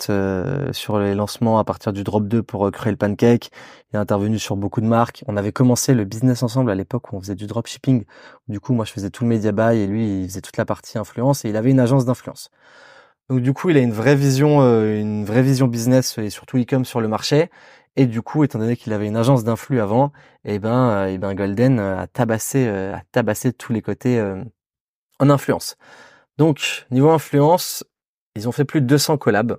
sur 0.72 1.00
les 1.00 1.14
lancements 1.16 1.58
à 1.58 1.64
partir 1.64 1.92
du 1.92 2.04
drop 2.04 2.28
2 2.28 2.44
pour 2.44 2.70
créer 2.70 2.92
le 2.92 2.96
pancake. 2.96 3.50
Il 3.92 3.96
est 3.96 3.98
intervenu 3.98 4.38
sur 4.38 4.56
beaucoup 4.56 4.80
de 4.80 4.86
marques. 4.86 5.24
On 5.26 5.36
avait 5.36 5.50
commencé 5.50 5.94
le 5.94 6.04
business 6.04 6.44
ensemble 6.44 6.70
à 6.70 6.76
l'époque 6.76 7.12
où 7.12 7.16
on 7.16 7.20
faisait 7.20 7.34
du 7.34 7.46
dropshipping. 7.46 8.04
Du 8.46 8.60
coup, 8.60 8.72
moi 8.72 8.84
je 8.84 8.92
faisais 8.92 9.10
tout 9.10 9.24
le 9.24 9.30
media 9.30 9.50
buy 9.50 9.78
et 9.78 9.86
lui 9.88 10.22
il 10.22 10.28
faisait 10.28 10.42
toute 10.42 10.56
la 10.58 10.64
partie 10.64 10.96
influence 10.96 11.44
et 11.44 11.48
il 11.48 11.56
avait 11.56 11.70
une 11.70 11.80
agence 11.80 12.04
d'influence. 12.04 12.50
Donc 13.28 13.40
du 13.40 13.52
coup, 13.52 13.70
il 13.70 13.76
a 13.76 13.80
une 13.80 13.92
vraie 13.92 14.16
vision 14.16 14.60
une 14.60 15.24
vraie 15.24 15.42
vision 15.42 15.66
business 15.66 16.18
et 16.18 16.30
surtout 16.30 16.58
e-com 16.58 16.84
sur 16.84 17.00
le 17.00 17.08
marché. 17.08 17.50
Et 17.96 18.06
du 18.06 18.22
coup, 18.22 18.44
étant 18.44 18.58
donné 18.58 18.76
qu'il 18.76 18.92
avait 18.92 19.06
une 19.06 19.16
agence 19.16 19.42
d'influx 19.42 19.80
avant, 19.80 20.12
eh 20.44 20.58
ben, 20.58 21.06
eh 21.08 21.18
ben 21.18 21.34
Golden 21.34 21.80
a 21.80 22.06
tabassé, 22.06 22.68
a 22.68 23.02
tabassé 23.10 23.52
tous 23.52 23.72
les 23.72 23.82
côtés 23.82 24.22
en 25.18 25.30
influence. 25.30 25.76
Donc, 26.38 26.86
niveau 26.90 27.10
influence, 27.10 27.84
ils 28.34 28.48
ont 28.48 28.52
fait 28.52 28.64
plus 28.64 28.80
de 28.80 28.86
200 28.86 29.18
collabs. 29.18 29.58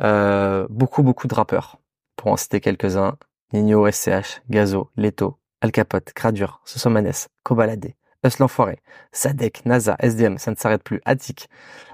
Euh, 0.00 0.66
beaucoup, 0.70 1.02
beaucoup 1.02 1.26
de 1.26 1.34
rappeurs. 1.34 1.78
Pour 2.16 2.32
en 2.32 2.36
citer 2.36 2.60
quelques-uns. 2.60 3.16
Nino, 3.52 3.90
SCH, 3.90 4.42
Gazo, 4.50 4.90
Leto, 4.96 5.38
Al 5.62 5.72
Capote, 5.72 6.12
Gradure, 6.14 6.60
Sosomanes, 6.64 7.28
Kobalade, 7.44 7.94
Us 8.26 8.38
l'Enfoiré, 8.38 8.80
Sadek, 9.12 9.64
NASA, 9.64 9.96
SDM, 10.00 10.36
ça 10.38 10.50
ne 10.50 10.56
s'arrête 10.56 10.82
plus, 10.82 11.00
Attic. 11.06 11.48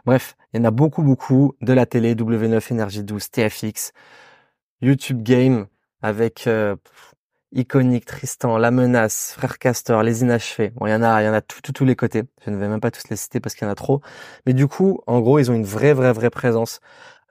Bref, 0.04 0.36
il 0.52 0.58
y 0.58 0.60
en 0.60 0.64
a 0.64 0.70
beaucoup, 0.70 1.02
beaucoup 1.02 1.54
de 1.60 1.72
la 1.72 1.86
télé, 1.86 2.14
W9, 2.14 2.72
Energy 2.72 3.04
12, 3.04 3.30
TFX, 3.30 3.92
YouTube 4.80 5.22
Game, 5.22 5.66
avec 6.02 6.46
euh, 6.48 6.74
Iconique, 7.54 8.04
Tristan, 8.04 8.58
La 8.58 8.70
Menace, 8.70 9.34
Frère 9.36 9.58
Castor, 9.58 10.02
Les 10.02 10.22
Inachevés. 10.22 10.72
Bon, 10.76 10.86
il 10.86 10.90
y 10.90 10.94
en 10.94 11.02
a, 11.02 11.22
il 11.22 11.26
y 11.26 11.28
en 11.28 11.32
a 11.32 11.40
tout, 11.40 11.60
tous 11.72 11.84
les 11.84 11.96
côtés. 11.96 12.24
Je 12.44 12.50
ne 12.50 12.56
vais 12.56 12.68
même 12.68 12.80
pas 12.80 12.90
tous 12.90 13.08
les 13.10 13.16
citer 13.16 13.40
parce 13.40 13.54
qu'il 13.54 13.64
y 13.64 13.68
en 13.68 13.72
a 13.72 13.74
trop. 13.76 14.00
Mais 14.46 14.52
du 14.52 14.66
coup, 14.66 15.00
en 15.06 15.20
gros, 15.20 15.38
ils 15.38 15.50
ont 15.50 15.54
une 15.54 15.64
vraie, 15.64 15.92
vraie, 15.94 16.12
vraie 16.12 16.30
présence 16.30 16.80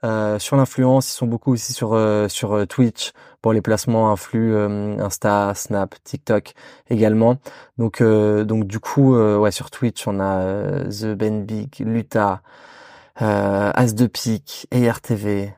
euh, 0.04 0.38
sur 0.38 0.56
l'influence. 0.56 1.10
Ils 1.10 1.16
sont 1.16 1.26
beaucoup 1.26 1.52
aussi 1.52 1.72
sur 1.72 1.94
euh, 1.94 2.28
sur 2.28 2.52
euh, 2.54 2.66
Twitch 2.66 3.12
pour 3.42 3.52
les 3.52 3.62
placements 3.62 4.10
influx, 4.10 4.56
Insta, 5.00 5.52
Snap, 5.54 5.94
TikTok 6.04 6.54
également. 6.90 7.38
Donc 7.78 8.02
donc 8.02 8.66
du 8.66 8.80
coup, 8.80 9.16
ouais, 9.16 9.50
sur 9.50 9.70
Twitch, 9.70 10.06
on 10.08 10.18
a 10.20 10.84
The 10.88 11.14
Ben 11.14 11.44
Big, 11.44 11.78
Luta, 11.80 12.42
As 13.16 13.94
de 13.94 14.06
Pique, 14.06 14.66
ARTV, 14.72 15.52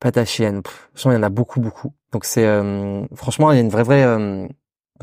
Patachienne. 0.00 0.62
il 1.04 1.12
y 1.12 1.16
en 1.16 1.22
a 1.22 1.28
beaucoup, 1.30 1.60
beaucoup. 1.60 1.92
Donc 2.16 2.24
c'est 2.24 2.46
euh, 2.46 3.04
franchement, 3.14 3.52
il 3.52 3.56
y 3.56 3.58
a 3.58 3.60
une 3.60 3.68
vraie, 3.68 3.82
vraie, 3.82 4.02
euh, 4.02 4.48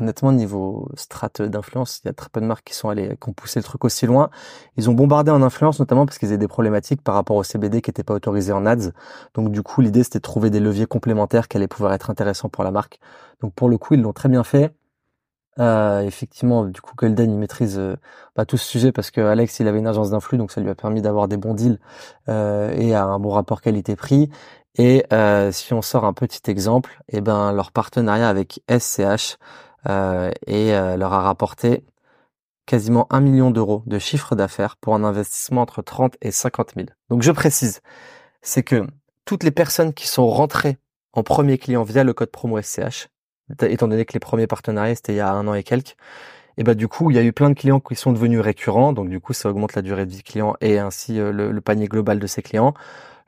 honnêtement, 0.00 0.32
niveau 0.32 0.90
strate 0.96 1.42
d'influence, 1.42 2.00
il 2.02 2.08
y 2.08 2.10
a 2.10 2.12
très 2.12 2.28
peu 2.28 2.40
de 2.40 2.44
marques 2.46 2.66
qui 2.66 2.74
sont 2.74 2.88
allées, 2.88 3.16
qui 3.22 3.28
ont 3.28 3.32
poussé 3.32 3.60
le 3.60 3.62
truc 3.62 3.84
aussi 3.84 4.04
loin. 4.04 4.30
Ils 4.76 4.90
ont 4.90 4.94
bombardé 4.94 5.30
en 5.30 5.40
influence, 5.40 5.78
notamment 5.78 6.06
parce 6.06 6.18
qu'ils 6.18 6.30
avaient 6.30 6.38
des 6.38 6.48
problématiques 6.48 7.02
par 7.02 7.14
rapport 7.14 7.36
au 7.36 7.44
CBD 7.44 7.82
qui 7.82 7.90
n'était 7.90 8.02
pas 8.02 8.14
autorisé 8.14 8.52
en 8.52 8.66
ads. 8.66 8.90
Donc 9.34 9.52
du 9.52 9.62
coup, 9.62 9.80
l'idée 9.80 10.02
c'était 10.02 10.18
de 10.18 10.24
trouver 10.24 10.50
des 10.50 10.58
leviers 10.58 10.86
complémentaires 10.86 11.46
qui 11.46 11.56
allaient 11.56 11.68
pouvoir 11.68 11.92
être 11.92 12.10
intéressants 12.10 12.48
pour 12.48 12.64
la 12.64 12.72
marque. 12.72 12.98
Donc 13.40 13.54
pour 13.54 13.68
le 13.68 13.78
coup, 13.78 13.94
ils 13.94 14.00
l'ont 14.02 14.12
très 14.12 14.28
bien 14.28 14.42
fait. 14.42 14.74
Euh, 15.60 16.00
effectivement, 16.02 16.64
du 16.64 16.80
coup, 16.80 16.94
Golden 16.96 17.30
il 17.30 17.38
maîtrise 17.38 17.78
euh, 17.78 17.96
pas 18.34 18.44
tout 18.44 18.56
ce 18.56 18.66
sujet 18.66 18.92
parce 18.92 19.10
que 19.10 19.20
Alex 19.20 19.60
il 19.60 19.68
avait 19.68 19.78
une 19.78 19.86
agence 19.86 20.10
d'influx, 20.10 20.36
donc 20.38 20.50
ça 20.50 20.60
lui 20.60 20.68
a 20.68 20.74
permis 20.74 21.00
d'avoir 21.00 21.28
des 21.28 21.36
bons 21.36 21.54
deals 21.54 21.78
euh, 22.28 22.72
et 22.76 22.94
un 22.94 23.18
bon 23.20 23.30
rapport 23.30 23.60
qualité-prix. 23.60 24.30
Et 24.76 25.04
si 25.52 25.72
on 25.72 25.82
sort 25.82 26.04
un 26.04 26.12
petit 26.12 26.50
exemple, 26.50 27.00
eh 27.08 27.20
ben 27.20 27.52
leur 27.52 27.70
partenariat 27.70 28.28
avec 28.28 28.60
SCH 28.68 29.36
et 29.86 30.72
leur 30.72 31.12
a 31.12 31.20
rapporté 31.20 31.84
quasiment 32.66 33.06
un 33.10 33.20
million 33.20 33.52
d'euros 33.52 33.84
de 33.86 34.00
chiffre 34.00 34.34
d'affaires 34.34 34.76
pour 34.76 34.96
un 34.96 35.04
investissement 35.04 35.62
entre 35.62 35.82
30 35.82 36.16
et 36.22 36.32
50 36.32 36.72
000. 36.74 36.88
Donc 37.08 37.22
je 37.22 37.30
précise, 37.30 37.82
c'est 38.42 38.64
que 38.64 38.84
toutes 39.24 39.44
les 39.44 39.52
personnes 39.52 39.94
qui 39.94 40.08
sont 40.08 40.28
rentrées 40.28 40.78
en 41.12 41.22
premier 41.22 41.58
client 41.58 41.84
via 41.84 42.02
le 42.02 42.12
code 42.12 42.30
promo 42.30 42.60
SCH, 42.60 43.08
étant 43.62 43.88
donné 43.88 44.04
que 44.04 44.12
les 44.12 44.20
premiers 44.20 44.46
partenariats 44.46 44.94
c'était 44.94 45.14
il 45.14 45.16
y 45.16 45.20
a 45.20 45.30
un 45.32 45.46
an 45.46 45.54
et 45.54 45.62
quelques, 45.62 45.96
et 46.56 46.64
bah 46.64 46.74
du 46.74 46.88
coup 46.88 47.10
il 47.10 47.16
y 47.16 47.18
a 47.18 47.22
eu 47.22 47.32
plein 47.32 47.50
de 47.50 47.54
clients 47.54 47.80
qui 47.80 47.96
sont 47.96 48.12
devenus 48.12 48.40
récurrents, 48.40 48.92
donc 48.92 49.08
du 49.08 49.20
coup 49.20 49.32
ça 49.32 49.50
augmente 49.50 49.74
la 49.74 49.82
durée 49.82 50.06
de 50.06 50.10
vie 50.10 50.22
client 50.22 50.54
et 50.60 50.78
ainsi 50.78 51.18
euh, 51.20 51.32
le 51.32 51.60
panier 51.60 51.88
global 51.88 52.18
de 52.18 52.26
ces 52.26 52.42
clients 52.42 52.74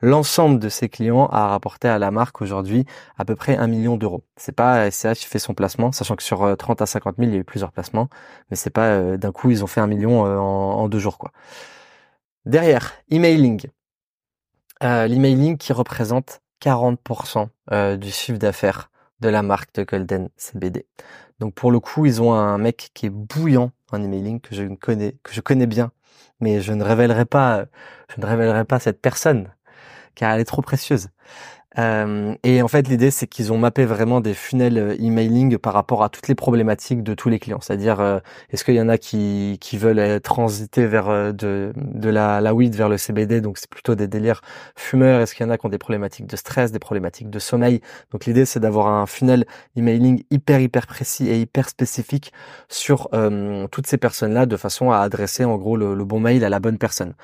l'ensemble 0.00 0.58
de 0.58 0.68
ses 0.68 0.88
clients 0.88 1.26
a 1.26 1.48
rapporté 1.48 1.88
à 1.88 1.98
la 1.98 2.10
marque 2.10 2.42
aujourd'hui 2.42 2.84
à 3.16 3.24
peu 3.24 3.34
près 3.34 3.56
un 3.56 3.66
million 3.66 3.96
d'euros. 3.96 4.24
C'est 4.36 4.54
pas 4.54 4.90
SCH 4.90 5.20
qui 5.20 5.26
fait 5.26 5.38
son 5.38 5.54
placement, 5.54 5.92
sachant 5.92 6.16
que 6.16 6.22
sur 6.22 6.56
30 6.56 6.80
euh, 6.80 6.84
à 6.84 6.86
50 6.86 7.16
000, 7.16 7.28
il 7.28 7.34
y 7.34 7.36
a 7.36 7.40
eu 7.40 7.44
plusieurs 7.44 7.72
placements, 7.72 8.08
mais 8.50 8.56
c'est 8.56 8.70
pas 8.70 8.88
euh, 8.88 9.16
d'un 9.16 9.32
coup 9.32 9.50
ils 9.50 9.64
ont 9.64 9.66
fait 9.66 9.80
un 9.80 9.86
million 9.86 10.22
en, 10.22 10.88
deux 10.88 10.98
jours 10.98 11.18
quoi. 11.18 11.32
Derrière, 12.44 12.92
emailing. 13.10 13.66
L'emailing 14.80 15.56
qui 15.56 15.72
représente 15.72 16.42
40% 16.62 17.48
du 17.96 18.10
chiffre 18.10 18.38
d'affaires 18.38 18.90
de 19.20 19.28
la 19.28 19.42
marque 19.42 19.74
de 19.74 19.84
Golden 19.84 20.28
CBD. 20.36 20.86
Donc 21.40 21.54
pour 21.54 21.70
le 21.70 21.80
coup, 21.80 22.06
ils 22.06 22.22
ont 22.22 22.34
un 22.34 22.58
mec 22.58 22.90
qui 22.94 23.06
est 23.06 23.10
bouillant 23.10 23.72
en 23.92 24.02
emailing 24.02 24.40
que 24.40 24.54
je 24.54 24.64
connais, 24.74 25.16
que 25.22 25.32
je 25.32 25.40
connais 25.40 25.66
bien, 25.66 25.92
mais 26.40 26.60
je 26.60 26.72
ne 26.72 26.82
révélerai 26.84 27.24
pas, 27.24 27.66
je 28.14 28.20
ne 28.20 28.26
révélerai 28.26 28.64
pas 28.64 28.80
cette 28.80 29.00
personne 29.00 29.50
car 30.14 30.32
elle 30.32 30.40
est 30.40 30.44
trop 30.44 30.62
précieuse. 30.62 31.08
Euh, 31.78 32.34
et 32.42 32.62
en 32.62 32.68
fait, 32.68 32.88
l'idée, 32.88 33.10
c'est 33.10 33.26
qu'ils 33.26 33.52
ont 33.52 33.58
mappé 33.58 33.84
vraiment 33.84 34.20
des 34.20 34.34
funnels 34.34 34.78
euh, 34.78 34.96
emailing 34.98 35.58
par 35.58 35.74
rapport 35.74 36.02
à 36.02 36.08
toutes 36.08 36.28
les 36.28 36.34
problématiques 36.34 37.02
de 37.02 37.14
tous 37.14 37.28
les 37.28 37.38
clients. 37.38 37.60
C'est-à-dire, 37.60 38.00
euh, 38.00 38.18
est-ce 38.50 38.64
qu'il 38.64 38.74
y 38.74 38.80
en 38.80 38.88
a 38.88 38.96
qui, 38.98 39.58
qui 39.60 39.76
veulent 39.76 40.20
transiter 40.20 40.86
vers 40.86 41.34
de, 41.34 41.72
de 41.76 42.08
la, 42.08 42.40
la 42.40 42.54
weed 42.54 42.74
vers 42.74 42.88
le 42.88 42.96
CBD, 42.96 43.40
donc 43.40 43.58
c'est 43.58 43.68
plutôt 43.68 43.94
des 43.94 44.08
délires 44.08 44.40
fumeurs. 44.74 45.20
Est-ce 45.20 45.34
qu'il 45.34 45.44
y 45.44 45.48
en 45.48 45.52
a 45.52 45.58
qui 45.58 45.66
ont 45.66 45.70
des 45.70 45.78
problématiques 45.78 46.26
de 46.26 46.36
stress, 46.36 46.72
des 46.72 46.78
problématiques 46.78 47.30
de 47.30 47.38
sommeil? 47.38 47.80
Donc 48.12 48.24
l'idée, 48.24 48.44
c'est 48.44 48.60
d'avoir 48.60 48.88
un 48.88 49.06
funnel 49.06 49.44
emailing 49.76 50.22
hyper 50.30 50.60
hyper 50.60 50.86
précis 50.86 51.28
et 51.28 51.40
hyper 51.40 51.68
spécifique 51.68 52.32
sur 52.68 53.10
toutes 53.70 53.86
ces 53.86 53.98
personnes-là, 53.98 54.46
de 54.46 54.56
façon 54.56 54.90
à 54.90 54.98
adresser 54.98 55.44
en 55.44 55.56
gros 55.56 55.76
le, 55.76 55.94
le 55.94 56.04
bon 56.04 56.20
mail 56.20 56.44
à 56.44 56.48
la 56.48 56.60
bonne 56.60 56.78
personne. 56.78 57.14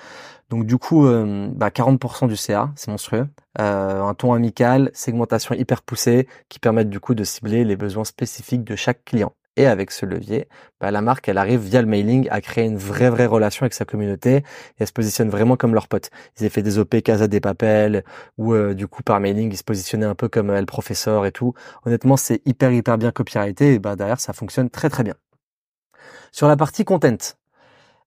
Donc 0.51 0.67
du 0.67 0.77
coup, 0.79 1.07
euh, 1.07 1.49
bah 1.55 1.71
40% 1.71 2.29
du 2.29 2.37
CA, 2.37 2.71
c'est 2.77 2.91
monstrueux. 2.91 3.29
Euh, 3.59 4.03
un 4.03 4.15
ton 4.15 4.33
amical, 4.35 4.91
segmentation 4.95 5.55
hyper 5.55 5.83
poussée, 5.83 6.29
qui 6.49 6.59
permettent 6.59 6.91
du 6.91 7.01
coup 7.01 7.15
de 7.15 7.25
cibler 7.25 7.65
les 7.65 7.77
besoins 7.77 8.05
spécifiques 8.05 8.65
de 8.65 8.77
chaque 8.77 9.05
client. 9.05 9.33
Et 9.57 9.67
avec 9.67 9.91
ce 9.91 10.07
levier, 10.07 10.49
bah, 10.81 10.91
la 10.91 11.03
marque, 11.03 11.29
elle 11.29 11.37
arrive 11.37 11.61
via 11.61 11.83
le 11.83 11.87
mailing 11.87 12.27
à 12.31 12.41
créer 12.41 12.65
une 12.65 12.79
vraie 12.79 13.11
vraie 13.11 13.27
relation 13.27 13.65
avec 13.65 13.75
sa 13.75 13.85
communauté 13.85 14.37
et 14.37 14.45
elle 14.79 14.87
se 14.87 14.93
positionne 14.93 15.29
vraiment 15.29 15.57
comme 15.57 15.75
leur 15.75 15.89
pote. 15.89 16.09
Ils 16.41 16.47
ont 16.47 16.51
fait 16.51 16.63
des 16.63 16.79
OP 16.79 17.03
Casa 17.03 17.29
des 17.29 17.41
Papels 17.41 18.03
ou 18.39 18.55
euh, 18.55 18.73
du 18.73 18.87
coup 18.89 19.03
par 19.03 19.21
mailing, 19.21 19.53
ils 19.53 19.57
se 19.59 19.65
positionnaient 19.65 20.07
un 20.07 20.15
peu 20.15 20.29
comme 20.29 20.51
le 20.53 20.65
professeur 20.65 21.27
et 21.27 21.33
tout. 21.33 21.53
Honnêtement, 21.85 22.17
c'est 22.17 22.41
hyper 22.47 22.73
hyper 22.73 22.97
bien 22.97 23.11
copyrighté 23.11 23.75
et 23.75 23.79
bah 23.79 23.95
derrière 23.95 24.21
ça 24.21 24.33
fonctionne 24.33 24.71
très 24.71 24.89
très 24.89 25.03
bien. 25.05 25.15
Sur 26.31 26.49
la 26.49 26.57
partie 26.57 26.85
content, 26.87 27.19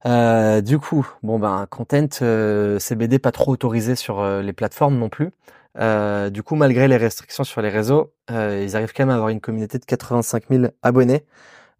euh, 0.05 0.61
du 0.61 0.77
coup, 0.77 1.07
bon 1.23 1.39
ben 1.39 1.65
content 1.69 2.07
euh, 2.21 2.77
CBD 2.79 3.17
pas 3.17 3.31
trop 3.31 3.51
autorisé 3.51 3.95
sur 3.95 4.19
euh, 4.19 4.41
les 4.41 4.53
plateformes 4.53 4.97
non 4.97 5.09
plus. 5.09 5.31
Euh, 5.79 6.29
du 6.29 6.43
coup, 6.43 6.55
malgré 6.55 6.87
les 6.87 6.97
restrictions 6.97 7.43
sur 7.43 7.61
les 7.61 7.69
réseaux, 7.69 8.13
ils 8.29 8.75
arrivent 8.75 8.93
quand 8.93 9.03
même 9.03 9.09
à 9.09 9.15
avoir 9.15 9.29
une 9.29 9.41
communauté 9.41 9.79
de 9.79 9.85
85 9.85 10.43
000 10.49 10.65
abonnés. 10.83 11.25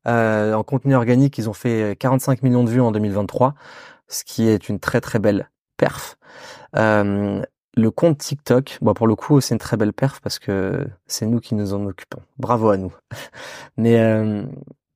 en 0.05 0.63
contenu 0.63 0.95
organique, 0.95 1.37
ils 1.37 1.49
ont 1.49 1.53
fait 1.53 1.95
45 1.99 2.43
millions 2.43 2.63
de 2.63 2.69
vues 2.69 2.81
en 2.81 2.91
2023, 2.91 3.55
ce 4.07 4.23
qui 4.23 4.47
est 4.47 4.69
une 4.69 4.79
très 4.79 5.01
très 5.01 5.19
belle 5.19 5.49
perf. 5.77 6.17
le 6.73 7.89
compte 7.89 8.17
TikTok, 8.17 8.79
bon 8.81 8.93
pour 8.93 9.07
le 9.07 9.15
coup, 9.15 9.39
c'est 9.41 9.55
une 9.55 9.59
très 9.59 9.77
belle 9.77 9.93
perf 9.93 10.19
parce 10.21 10.39
que 10.39 10.87
c'est 11.07 11.25
nous 11.25 11.39
qui 11.39 11.55
nous 11.55 11.73
en 11.73 11.85
occupons. 11.85 12.21
Bravo 12.37 12.69
à 12.69 12.77
nous. 12.77 12.93
Mais 13.77 13.97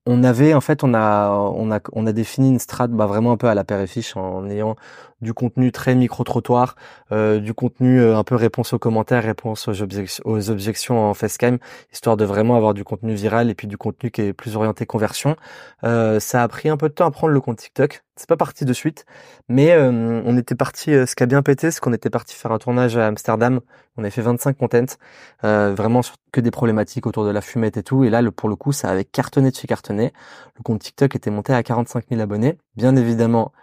on 0.05 0.23
avait 0.23 0.53
en 0.53 0.61
fait 0.61 0.83
on 0.83 0.93
a 0.93 1.29
on 1.29 1.71
a 1.71 1.79
on 1.93 2.07
a 2.07 2.11
défini 2.11 2.49
une 2.49 2.59
strate 2.59 2.91
bah, 2.91 3.05
vraiment 3.05 3.31
un 3.31 3.37
peu 3.37 3.47
à 3.47 3.55
la 3.55 3.63
paire 3.63 3.87
fiche 3.87 4.15
en 4.17 4.49
ayant 4.49 4.75
du 5.21 5.33
contenu 5.33 5.71
très 5.71 5.95
micro 5.95 6.23
trottoir, 6.23 6.75
euh, 7.11 7.39
du 7.39 7.53
contenu 7.53 7.99
euh, 7.99 8.17
un 8.17 8.23
peu 8.23 8.35
réponse 8.35 8.73
aux 8.73 8.79
commentaires, 8.79 9.23
réponse 9.23 9.67
aux, 9.67 9.81
objections, 9.81 10.23
aux 10.25 10.49
objections 10.49 11.09
en 11.09 11.13
facecam, 11.13 11.57
histoire 11.91 12.17
de 12.17 12.25
vraiment 12.25 12.55
avoir 12.55 12.73
du 12.73 12.83
contenu 12.83 13.13
viral 13.13 13.49
et 13.49 13.55
puis 13.55 13.67
du 13.67 13.77
contenu 13.77 14.11
qui 14.11 14.21
est 14.21 14.33
plus 14.33 14.55
orienté 14.55 14.85
conversion. 14.85 15.35
Euh, 15.83 16.19
ça 16.19 16.43
a 16.43 16.47
pris 16.47 16.69
un 16.69 16.77
peu 16.77 16.89
de 16.89 16.93
temps 16.93 17.05
à 17.07 17.11
prendre 17.11 17.33
le 17.33 17.41
compte 17.41 17.57
TikTok. 17.57 18.03
C'est 18.19 18.27
pas 18.27 18.35
parti 18.35 18.65
de 18.65 18.73
suite, 18.73 19.05
mais 19.47 19.77
on 19.77 20.37
était 20.37 20.53
parti. 20.53 20.91
ce 20.91 21.15
qui 21.15 21.23
a 21.23 21.25
bien 21.25 21.41
pété, 21.41 21.71
c'est 21.71 21.79
qu'on 21.79 21.93
était 21.93 22.09
parti 22.09 22.35
faire 22.35 22.51
un 22.51 22.57
tournage 22.57 22.97
à 22.97 23.07
Amsterdam. 23.07 23.61
On 23.95 24.01
avait 24.01 24.11
fait 24.11 24.21
25 24.21 24.57
contents, 24.57 24.97
vraiment 25.41 26.01
sur 26.01 26.15
que 26.33 26.41
des 26.41 26.51
problématiques 26.51 27.07
autour 27.07 27.23
de 27.23 27.31
la 27.31 27.39
fumette 27.39 27.77
et 27.77 27.83
tout. 27.83 28.03
Et 28.03 28.09
là, 28.09 28.21
pour 28.31 28.49
le 28.49 28.57
coup, 28.57 28.73
ça 28.73 28.89
avait 28.89 29.05
cartonné 29.05 29.51
de 29.51 29.55
chez 29.55 29.67
cartonné. 29.67 30.11
Le 30.57 30.63
compte 30.63 30.81
TikTok 30.81 31.15
était 31.15 31.31
monté 31.31 31.53
à 31.53 31.63
45 31.63 32.07
000 32.09 32.19
abonnés. 32.19 32.57
Bien 32.75 32.97
évidemment, 32.97 33.53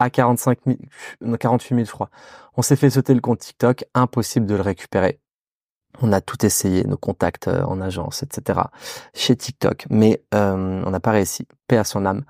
à 0.00 0.10
45 0.10 0.58
000, 0.66 1.36
48 1.36 1.74
000, 1.76 1.86
je 1.86 1.92
crois. 1.92 2.10
On 2.56 2.62
s'est 2.62 2.74
fait 2.74 2.90
sauter 2.90 3.14
le 3.14 3.20
compte 3.20 3.38
TikTok, 3.38 3.84
impossible 3.94 4.46
de 4.46 4.56
le 4.56 4.62
récupérer. 4.62 5.20
On 6.02 6.12
a 6.12 6.20
tout 6.20 6.44
essayé, 6.46 6.84
nos 6.84 6.96
contacts 6.96 7.48
euh, 7.48 7.62
en 7.64 7.80
agence, 7.80 8.22
etc. 8.22 8.60
chez 9.14 9.36
TikTok, 9.36 9.86
mais 9.90 10.22
euh, 10.34 10.82
on 10.84 10.90
n'a 10.90 11.00
pas 11.00 11.10
réussi. 11.10 11.46
Paix 11.68 11.76
à 11.76 11.84
son 11.84 12.06
âme. 12.06 12.24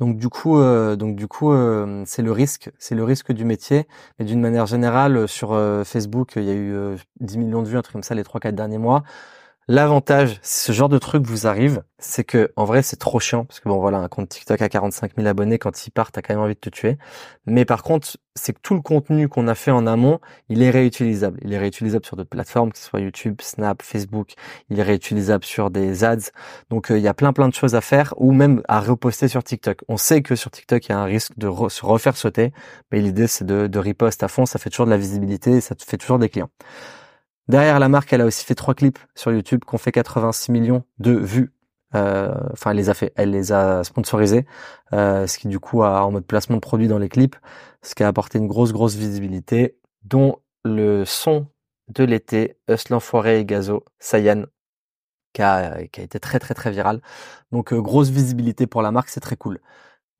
Donc 0.00 0.18
du 0.18 0.28
coup, 0.28 0.58
euh, 0.58 0.96
donc 0.96 1.16
du 1.16 1.28
coup, 1.28 1.52
c'est 2.04 2.22
le 2.22 2.32
risque, 2.32 2.70
c'est 2.78 2.94
le 2.94 3.04
risque 3.04 3.32
du 3.32 3.44
métier. 3.44 3.86
Mais 4.18 4.24
d'une 4.24 4.40
manière 4.40 4.66
générale, 4.66 5.28
sur 5.28 5.58
Facebook, 5.84 6.32
il 6.36 6.44
y 6.44 6.50
a 6.50 6.54
eu 6.54 6.96
10 7.20 7.38
millions 7.38 7.62
de 7.62 7.68
vues, 7.68 7.78
un 7.78 7.82
truc 7.82 7.92
comme 7.92 8.02
ça, 8.02 8.14
les 8.14 8.24
trois 8.24 8.40
quatre 8.40 8.56
derniers 8.56 8.78
mois. 8.78 9.04
L'avantage, 9.66 10.38
si 10.42 10.66
ce 10.66 10.72
genre 10.72 10.90
de 10.90 10.98
truc 10.98 11.24
vous 11.24 11.46
arrive, 11.46 11.84
c'est 11.98 12.22
que 12.22 12.52
en 12.56 12.66
vrai 12.66 12.82
c'est 12.82 12.98
trop 12.98 13.18
chiant 13.18 13.46
parce 13.46 13.60
que 13.60 13.68
bon 13.70 13.78
voilà 13.78 13.96
un 13.96 14.08
compte 14.08 14.28
TikTok 14.28 14.60
à 14.60 14.68
45 14.68 15.12
000 15.16 15.26
abonnés 15.26 15.58
quand 15.58 15.86
il 15.86 15.90
part 15.90 16.12
t'as 16.12 16.20
quand 16.20 16.34
même 16.34 16.42
envie 16.42 16.54
de 16.54 16.60
te 16.60 16.68
tuer. 16.68 16.98
Mais 17.46 17.64
par 17.64 17.82
contre 17.82 18.18
c'est 18.34 18.52
que 18.52 18.58
tout 18.62 18.74
le 18.74 18.82
contenu 18.82 19.26
qu'on 19.26 19.48
a 19.48 19.54
fait 19.54 19.70
en 19.70 19.86
amont 19.86 20.20
il 20.50 20.62
est 20.62 20.68
réutilisable. 20.68 21.40
Il 21.42 21.54
est 21.54 21.58
réutilisable 21.58 22.04
sur 22.04 22.14
d'autres 22.14 22.28
plateformes 22.28 22.72
que 22.72 22.78
ce 22.78 22.84
soit 22.84 23.00
YouTube, 23.00 23.40
Snap, 23.40 23.80
Facebook. 23.80 24.34
Il 24.68 24.80
est 24.80 24.82
réutilisable 24.82 25.44
sur 25.44 25.70
des 25.70 26.04
ads. 26.04 26.30
Donc 26.68 26.90
euh, 26.90 26.98
il 26.98 27.02
y 27.02 27.08
a 27.08 27.14
plein 27.14 27.32
plein 27.32 27.48
de 27.48 27.54
choses 27.54 27.74
à 27.74 27.80
faire 27.80 28.12
ou 28.18 28.32
même 28.32 28.60
à 28.68 28.80
reposter 28.80 29.28
sur 29.28 29.42
TikTok. 29.42 29.78
On 29.88 29.96
sait 29.96 30.20
que 30.20 30.36
sur 30.36 30.50
TikTok 30.50 30.84
il 30.86 30.90
y 30.90 30.94
a 30.94 30.98
un 30.98 31.04
risque 31.04 31.32
de 31.38 31.50
se 31.70 31.86
refaire 31.86 32.18
sauter, 32.18 32.52
mais 32.92 33.00
l'idée 33.00 33.28
c'est 33.28 33.46
de, 33.46 33.66
de 33.66 33.78
riposte 33.78 34.22
à 34.22 34.28
fond. 34.28 34.44
Ça 34.44 34.58
fait 34.58 34.68
toujours 34.68 34.84
de 34.86 34.90
la 34.90 34.98
visibilité, 34.98 35.62
ça 35.62 35.74
te 35.74 35.84
fait 35.84 35.96
toujours 35.96 36.18
des 36.18 36.28
clients. 36.28 36.50
Derrière 37.48 37.78
la 37.78 37.88
marque, 37.88 38.12
elle 38.12 38.22
a 38.22 38.26
aussi 38.26 38.44
fait 38.44 38.54
trois 38.54 38.74
clips 38.74 38.98
sur 39.14 39.32
YouTube 39.32 39.62
qui 39.68 39.74
ont 39.74 39.78
fait 39.78 39.92
86 39.92 40.50
millions 40.50 40.84
de 40.98 41.12
vues. 41.12 41.52
Euh, 41.94 42.34
enfin, 42.52 42.70
elle 42.70 42.78
les 42.78 42.90
a 42.90 42.94
fait, 42.94 43.12
elle 43.16 43.30
les 43.30 43.52
a 43.52 43.84
sponsorisés, 43.84 44.46
euh, 44.92 45.26
ce 45.26 45.38
qui 45.38 45.48
du 45.48 45.60
coup 45.60 45.82
a 45.84 46.04
en 46.04 46.10
mode 46.10 46.26
placement 46.26 46.56
de 46.56 46.60
produit 46.60 46.88
dans 46.88 46.98
les 46.98 47.08
clips, 47.08 47.36
ce 47.82 47.94
qui 47.94 48.02
a 48.02 48.08
apporté 48.08 48.38
une 48.38 48.48
grosse 48.48 48.72
grosse 48.72 48.96
visibilité, 48.96 49.78
dont 50.02 50.36
le 50.64 51.04
son 51.04 51.46
de 51.88 52.02
l'été, 52.02 52.58
Us 52.68 52.88
l'enfoiré 52.88 53.40
et 53.40 53.44
Gazo, 53.44 53.84
Sayan, 54.00 54.46
qui 55.34 55.42
a, 55.42 55.86
qui 55.88 56.00
a 56.00 56.04
été 56.04 56.18
très 56.18 56.38
très 56.40 56.54
très 56.54 56.70
viral. 56.70 57.00
Donc 57.52 57.72
euh, 57.72 57.80
grosse 57.80 58.08
visibilité 58.08 58.66
pour 58.66 58.82
la 58.82 58.90
marque, 58.90 59.10
c'est 59.10 59.20
très 59.20 59.36
cool. 59.36 59.60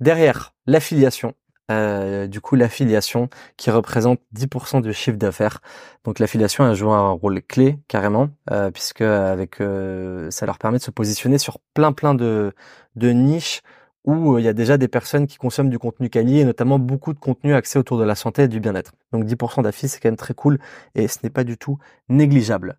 Derrière, 0.00 0.54
l'affiliation. 0.66 1.34
Euh, 1.70 2.26
du 2.26 2.42
coup 2.42 2.56
l'affiliation 2.56 3.30
qui 3.56 3.70
représente 3.70 4.20
10% 4.34 4.82
du 4.82 4.92
chiffre 4.92 5.16
d'affaires. 5.16 5.60
Donc 6.04 6.18
l'affiliation 6.18 6.64
a 6.64 6.74
joué 6.74 6.92
un 6.92 7.10
rôle 7.10 7.40
clé 7.42 7.78
carrément 7.88 8.28
euh, 8.50 8.70
puisque 8.70 9.00
avec 9.00 9.62
euh, 9.62 10.30
ça 10.30 10.44
leur 10.44 10.58
permet 10.58 10.76
de 10.76 10.82
se 10.82 10.90
positionner 10.90 11.38
sur 11.38 11.58
plein 11.72 11.92
plein 11.92 12.14
de, 12.14 12.52
niches 12.96 13.62
où 14.04 14.38
il 14.38 14.44
y 14.44 14.48
a 14.48 14.52
déjà 14.52 14.76
des 14.76 14.88
personnes 14.88 15.26
qui 15.26 15.38
consomment 15.38 15.70
du 15.70 15.78
contenu 15.78 16.10
quali 16.10 16.38
et 16.40 16.44
notamment 16.44 16.78
beaucoup 16.78 17.14
de 17.14 17.18
contenu 17.18 17.54
axé 17.54 17.78
autour 17.78 17.98
de 17.98 18.04
la 18.04 18.14
santé 18.14 18.42
et 18.42 18.48
du 18.48 18.60
bien-être. 18.60 18.92
Donc 19.12 19.24
10% 19.24 19.62
d'affiliation 19.62 19.94
c'est 19.94 20.00
quand 20.00 20.08
même 20.10 20.16
très 20.16 20.34
cool 20.34 20.58
et 20.94 21.08
ce 21.08 21.20
n'est 21.22 21.30
pas 21.30 21.44
du 21.44 21.56
tout 21.56 21.78
négligeable. 22.10 22.78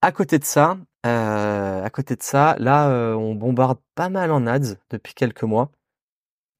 À 0.00 0.12
côté 0.12 0.38
de 0.38 0.44
ça, 0.44 0.78
à 1.04 1.90
côté 1.92 2.16
de 2.16 2.22
ça, 2.22 2.56
là 2.58 2.88
on 3.16 3.34
bombarde 3.34 3.78
pas 3.94 4.08
mal 4.08 4.32
en 4.32 4.46
ads 4.46 4.76
depuis 4.90 5.14
quelques 5.14 5.42
mois. 5.42 5.70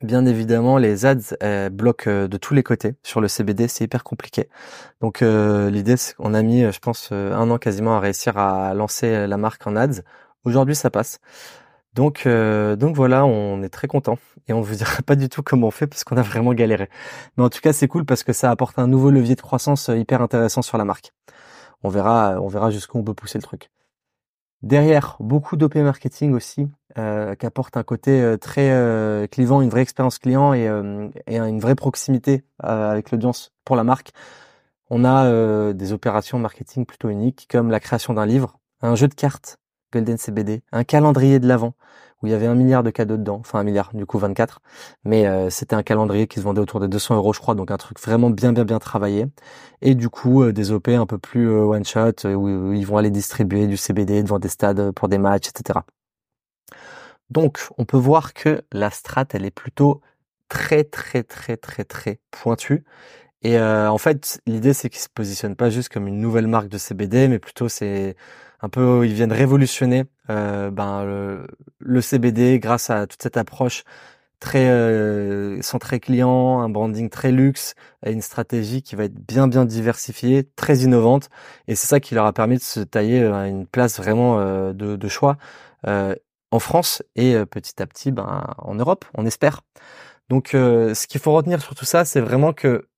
Bien 0.02 0.26
évidemment, 0.26 0.78
les 0.78 1.06
ads 1.06 1.68
bloquent 1.70 2.10
euh, 2.10 2.26
de 2.26 2.36
tous 2.36 2.54
les 2.54 2.64
côtés. 2.64 2.96
Sur 3.04 3.20
le 3.20 3.28
CBD, 3.28 3.68
c'est 3.68 3.84
hyper 3.84 4.02
compliqué. 4.02 4.48
Donc 5.00 5.22
euh, 5.22 5.70
l'idée, 5.70 5.96
c'est 5.96 6.14
qu'on 6.16 6.34
a 6.34 6.42
mis, 6.42 6.62
je 6.72 6.78
pense, 6.80 7.10
euh, 7.12 7.32
un 7.32 7.48
an 7.50 7.58
quasiment 7.58 7.96
à 7.96 8.00
réussir 8.00 8.36
à 8.36 8.74
lancer 8.74 9.28
la 9.28 9.36
marque 9.36 9.64
en 9.64 9.76
ads. 9.76 10.02
Aujourd'hui, 10.44 10.74
ça 10.74 10.90
passe. 10.90 11.20
Donc, 11.94 12.26
donc 12.26 12.96
voilà, 12.96 13.26
on 13.26 13.62
est 13.62 13.68
très 13.68 13.86
content 13.86 14.18
et 14.48 14.52
on 14.54 14.62
vous 14.62 14.74
dira 14.76 15.02
pas 15.02 15.14
du 15.14 15.28
tout 15.28 15.42
comment 15.42 15.68
on 15.68 15.70
fait 15.70 15.86
parce 15.86 16.04
qu'on 16.04 16.16
a 16.16 16.22
vraiment 16.22 16.54
galéré. 16.54 16.88
Mais 17.36 17.44
en 17.44 17.50
tout 17.50 17.60
cas, 17.60 17.72
c'est 17.72 17.88
cool 17.88 18.04
parce 18.04 18.24
que 18.24 18.32
ça 18.32 18.50
apporte 18.50 18.78
un 18.78 18.88
nouveau 18.88 19.10
levier 19.10 19.36
de 19.36 19.40
croissance 19.42 19.88
hyper 19.94 20.22
intéressant 20.22 20.62
sur 20.62 20.78
la 20.78 20.84
marque. 20.84 21.12
On 21.84 21.90
verra, 21.90 22.40
on 22.40 22.48
verra 22.48 22.70
jusqu'où 22.70 22.98
on 22.98 23.04
peut 23.04 23.14
pousser 23.14 23.38
le 23.38 23.42
truc. 23.42 23.70
Derrière, 24.62 25.16
beaucoup 25.20 25.56
d'OP 25.56 25.74
marketing 25.76 26.34
aussi, 26.34 26.68
euh, 26.98 27.34
qui 27.34 27.46
apporte 27.46 27.76
un 27.76 27.82
côté 27.82 28.20
euh, 28.20 28.36
très 28.36 28.70
euh, 28.70 29.26
clivant, 29.26 29.62
une 29.62 29.70
vraie 29.70 29.82
expérience 29.82 30.18
client 30.18 30.52
et, 30.52 30.68
euh, 30.68 31.08
et 31.26 31.38
une 31.38 31.60
vraie 31.60 31.74
proximité 31.74 32.44
avec 32.58 33.10
l'audience 33.10 33.52
pour 33.64 33.76
la 33.76 33.84
marque. 33.84 34.12
On 34.90 35.04
a 35.04 35.72
des 35.72 35.92
opérations 35.94 36.38
marketing 36.38 36.84
plutôt 36.84 37.08
uniques, 37.08 37.46
comme 37.50 37.70
la 37.70 37.80
création 37.80 38.12
d'un 38.12 38.26
livre, 38.26 38.58
un 38.82 38.94
jeu 38.94 39.08
de 39.08 39.14
cartes, 39.14 39.58
Golden 39.92 40.18
CBD, 40.18 40.62
un 40.70 40.84
calendrier 40.84 41.38
de 41.38 41.48
l'avant, 41.48 41.74
où 42.22 42.26
il 42.26 42.30
y 42.30 42.34
avait 42.34 42.46
un 42.46 42.54
milliard 42.54 42.82
de 42.82 42.90
cadeaux 42.90 43.16
dedans, 43.16 43.38
enfin 43.40 43.58
un 43.58 43.64
milliard, 43.64 43.90
du 43.94 44.06
coup 44.06 44.18
24. 44.18 44.60
Mais 45.04 45.26
euh, 45.26 45.50
c'était 45.50 45.74
un 45.74 45.82
calendrier 45.82 46.26
qui 46.26 46.38
se 46.38 46.44
vendait 46.44 46.60
autour 46.60 46.80
des 46.80 46.88
200 46.88 47.16
euros, 47.16 47.32
je 47.32 47.40
crois, 47.40 47.54
donc 47.54 47.70
un 47.70 47.76
truc 47.76 48.00
vraiment 48.00 48.30
bien, 48.30 48.52
bien, 48.52 48.64
bien 48.64 48.78
travaillé. 48.78 49.26
Et 49.82 49.94
du 49.94 50.08
coup, 50.08 50.42
euh, 50.42 50.52
des 50.52 50.70
OP 50.72 50.88
un 50.88 51.06
peu 51.06 51.18
plus 51.18 51.48
euh, 51.48 51.64
one 51.64 51.84
shot, 51.84 52.26
où, 52.26 52.72
ils 52.72 52.86
vont 52.86 52.96
aller 52.96 53.10
distribuer 53.10 53.66
du 53.66 53.76
CBD 53.76 54.22
devant 54.22 54.38
des 54.38 54.48
stades 54.48 54.92
pour 54.92 55.08
des 55.08 55.18
matchs, 55.18 55.48
etc. 55.48 55.80
Donc, 57.30 57.60
on 57.78 57.84
peut 57.84 57.96
voir 57.96 58.34
que 58.34 58.62
la 58.72 58.90
strat, 58.90 59.26
elle 59.32 59.44
est 59.44 59.50
plutôt 59.50 60.00
très, 60.48 60.84
très, 60.84 61.22
très, 61.22 61.56
très, 61.56 61.84
très 61.84 62.20
pointue. 62.30 62.84
Et 63.42 63.58
en 63.60 63.98
fait, 63.98 64.40
l'idée, 64.46 64.72
c'est 64.72 64.88
qu'ils 64.88 65.02
se 65.02 65.08
positionnent 65.08 65.56
pas 65.56 65.70
juste 65.70 65.88
comme 65.88 66.06
une 66.06 66.20
nouvelle 66.20 66.46
marque 66.46 66.68
de 66.68 66.78
CBD, 66.78 67.28
mais 67.28 67.38
plutôt 67.40 67.68
c'est 67.68 68.16
un 68.62 68.68
peu, 68.68 69.06
ils 69.06 69.12
viennent 69.14 69.32
révolutionner 69.32 70.04
euh, 70.30 70.70
ben, 70.70 71.04
le, 71.80 72.00
CBD 72.00 72.58
grâce 72.60 72.90
à 72.90 73.06
toute 73.06 73.22
cette 73.22 73.36
approche 73.36 73.84
très 74.40 74.70
euh, 74.70 75.62
centré 75.62 76.00
client, 76.00 76.60
un 76.60 76.68
branding 76.68 77.10
très 77.10 77.30
luxe, 77.30 77.74
une 78.04 78.22
stratégie 78.22 78.82
qui 78.82 78.96
va 78.96 79.04
être 79.04 79.14
bien 79.14 79.46
bien 79.46 79.64
diversifiée, 79.64 80.48
très 80.56 80.78
innovante, 80.78 81.30
et 81.68 81.76
c'est 81.76 81.86
ça 81.86 82.00
qui 82.00 82.14
leur 82.16 82.26
a 82.26 82.32
permis 82.32 82.56
de 82.56 82.62
se 82.62 82.80
tailler 82.80 83.22
euh, 83.22 83.46
une 83.46 83.66
place 83.66 83.98
vraiment 83.98 84.40
euh, 84.40 84.72
de, 84.72 85.08
choix 85.08 85.36
euh, 85.86 86.14
en 86.52 86.60
France 86.60 87.02
et 87.16 87.34
petit 87.46 87.82
à 87.82 87.86
petit 87.86 88.12
ben, 88.12 88.44
en 88.58 88.74
Europe, 88.76 89.04
on 89.14 89.26
espère. 89.26 89.62
Donc 90.28 90.50
ce 90.52 91.06
qu'il 91.06 91.20
faut 91.20 91.32
retenir 91.32 91.60
sur 91.62 91.74
tout 91.74 91.84
ça, 91.84 92.04
c'est 92.04 92.20
vraiment 92.20 92.52
que 92.52 92.88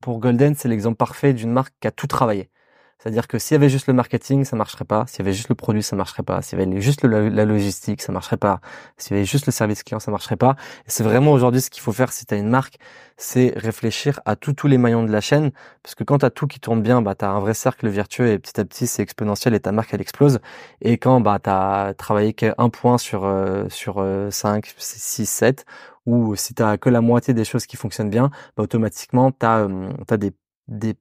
pour 0.00 0.20
Golden, 0.20 0.54
c'est 0.54 0.68
l'exemple 0.68 0.96
parfait 0.96 1.34
d'une 1.34 1.52
marque 1.52 1.74
qui 1.80 1.88
a 1.88 1.90
tout 1.90 2.06
travaillé. 2.06 2.50
C'est-à-dire 2.98 3.28
que 3.28 3.38
s'il 3.38 3.54
y 3.54 3.56
avait 3.56 3.68
juste 3.68 3.88
le 3.88 3.92
marketing, 3.92 4.44
ça 4.44 4.56
marcherait 4.56 4.86
pas. 4.86 5.04
S'il 5.06 5.18
y 5.18 5.22
avait 5.22 5.34
juste 5.34 5.50
le 5.50 5.54
produit, 5.54 5.82
ça 5.82 5.96
marcherait 5.96 6.22
pas. 6.22 6.40
S'il 6.40 6.58
y 6.58 6.62
avait 6.62 6.80
juste 6.80 7.04
la 7.04 7.44
logistique, 7.44 8.00
ça 8.00 8.10
marcherait 8.10 8.38
pas. 8.38 8.60
S'il 8.96 9.14
y 9.16 9.18
avait 9.18 9.26
juste 9.26 9.46
le 9.46 9.52
service 9.52 9.82
client, 9.82 10.00
ça 10.00 10.10
marcherait 10.10 10.36
pas. 10.36 10.56
Et 10.86 10.90
c'est 10.90 11.04
vraiment 11.04 11.32
aujourd'hui 11.32 11.60
ce 11.60 11.68
qu'il 11.68 11.82
faut 11.82 11.92
faire 11.92 12.12
si 12.12 12.24
tu 12.24 12.34
as 12.34 12.38
une 12.38 12.48
marque, 12.48 12.78
c'est 13.18 13.52
réfléchir 13.56 14.20
à 14.24 14.34
tous 14.34 14.54
tous 14.54 14.66
les 14.66 14.78
maillons 14.78 15.02
de 15.02 15.12
la 15.12 15.20
chaîne. 15.20 15.50
Parce 15.82 15.94
que 15.94 16.04
quand 16.04 16.18
tu 16.18 16.26
as 16.26 16.30
tout 16.30 16.46
qui 16.46 16.58
tourne 16.58 16.82
bien, 16.82 17.02
bah, 17.02 17.14
tu 17.14 17.24
as 17.24 17.30
un 17.30 17.40
vrai 17.40 17.54
cercle 17.54 17.86
vertueux 17.88 18.28
et 18.28 18.38
petit 18.38 18.58
à 18.58 18.64
petit, 18.64 18.86
c'est 18.86 19.02
exponentiel 19.02 19.54
et 19.54 19.60
ta 19.60 19.72
marque, 19.72 19.92
elle 19.92 20.00
explose. 20.00 20.40
Et 20.80 20.96
quand 20.96 21.20
bah, 21.20 21.38
tu 21.42 21.50
as 21.50 21.92
travaillé 21.98 22.32
qu'un 22.32 22.70
point 22.70 22.96
sur, 22.96 23.24
euh, 23.24 23.68
sur 23.68 24.04
5, 24.30 24.74
6, 24.78 25.26
7, 25.26 25.66
ou 26.06 26.34
si 26.36 26.54
tu 26.54 26.62
as 26.62 26.78
que 26.78 26.88
la 26.88 27.02
moitié 27.02 27.34
des 27.34 27.44
choses 27.44 27.66
qui 27.66 27.76
fonctionnent 27.76 28.10
bien, 28.10 28.30
bah, 28.56 28.62
automatiquement, 28.62 29.32
tu 29.32 29.44
as, 29.44 29.68
as 30.08 30.16
des, 30.16 30.32
des 30.68 30.94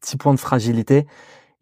petits 0.00 0.16
points 0.16 0.34
de 0.34 0.40
fragilité 0.40 1.06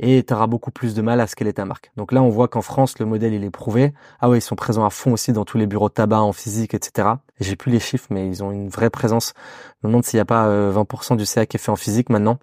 et 0.01 0.23
tu 0.23 0.33
auras 0.33 0.47
beaucoup 0.47 0.71
plus 0.71 0.95
de 0.95 1.03
mal 1.03 1.21
à 1.21 1.27
scaler 1.27 1.53
ta 1.53 1.65
marque. 1.65 1.91
Donc 1.97 2.13
là, 2.13 2.23
on 2.23 2.29
voit 2.29 2.49
qu'en 2.49 2.63
France, 2.63 2.99
le 2.99 3.07
modèle, 3.07 3.35
il 3.35 3.45
est 3.45 3.51
prouvé. 3.51 3.93
Ah 4.21 4.29
ouais, 4.29 4.39
ils 4.39 4.43
sont 4.43 4.57
présents 4.57 4.85
à 4.85 4.91
fond 4.91 5.13
aussi 5.13 5.33
dans 5.33 5.45
tous 5.45 5.59
les 5.59 5.67
bureaux 5.67 5.89
tabac 5.89 6.21
en 6.21 6.33
physique, 6.33 6.75
etc. 6.75 7.09
J'ai 7.41 7.57
plus 7.57 7.73
les 7.73 7.81
chiffres, 7.81 8.07
mais 8.11 8.29
ils 8.29 8.43
ont 8.45 8.53
une 8.53 8.69
vraie 8.69 8.91
présence. 8.91 9.35
Je 9.83 9.87
me 9.87 9.93
demande 9.93 10.05
s'il 10.05 10.19
n'y 10.19 10.23
a 10.23 10.25
pas 10.25 10.49
20% 10.49 11.15
euh, 11.15 11.17
du 11.17 11.27
CA 11.27 11.47
qui 11.47 11.57
est 11.57 11.61
fait 11.61 11.71
en 11.71 11.77
physique 11.77 12.11
maintenant 12.11 12.39